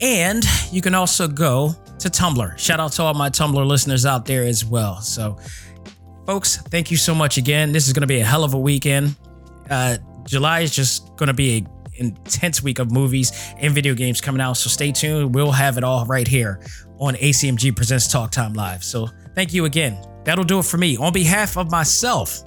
[0.00, 2.58] And you can also go to Tumblr.
[2.58, 5.00] Shout out to all my Tumblr listeners out there as well.
[5.00, 5.38] So,
[6.26, 7.72] folks, thank you so much again.
[7.72, 9.14] This is going to be a hell of a weekend.
[9.70, 11.66] Uh, July is just going to be an
[11.96, 14.54] intense week of movies and video games coming out.
[14.54, 15.34] So stay tuned.
[15.34, 16.60] We'll have it all right here
[16.98, 18.82] on ACMG Presents Talk Time Live.
[18.82, 19.98] So thank you again.
[20.24, 20.96] That'll do it for me.
[20.96, 22.42] On behalf of myself,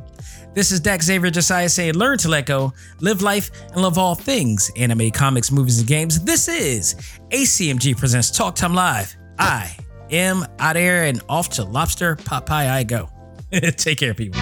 [0.54, 4.16] this is Dak Xavier Josiah saying, learn to let go, live life, and love all
[4.16, 6.24] things anime, comics, movies, and games.
[6.24, 6.96] This is
[7.30, 9.16] ACMG Presents Talk Time Live.
[9.40, 9.76] I
[10.10, 13.10] am out there and off to lobster pot pie I go.
[13.52, 14.42] Take care, people.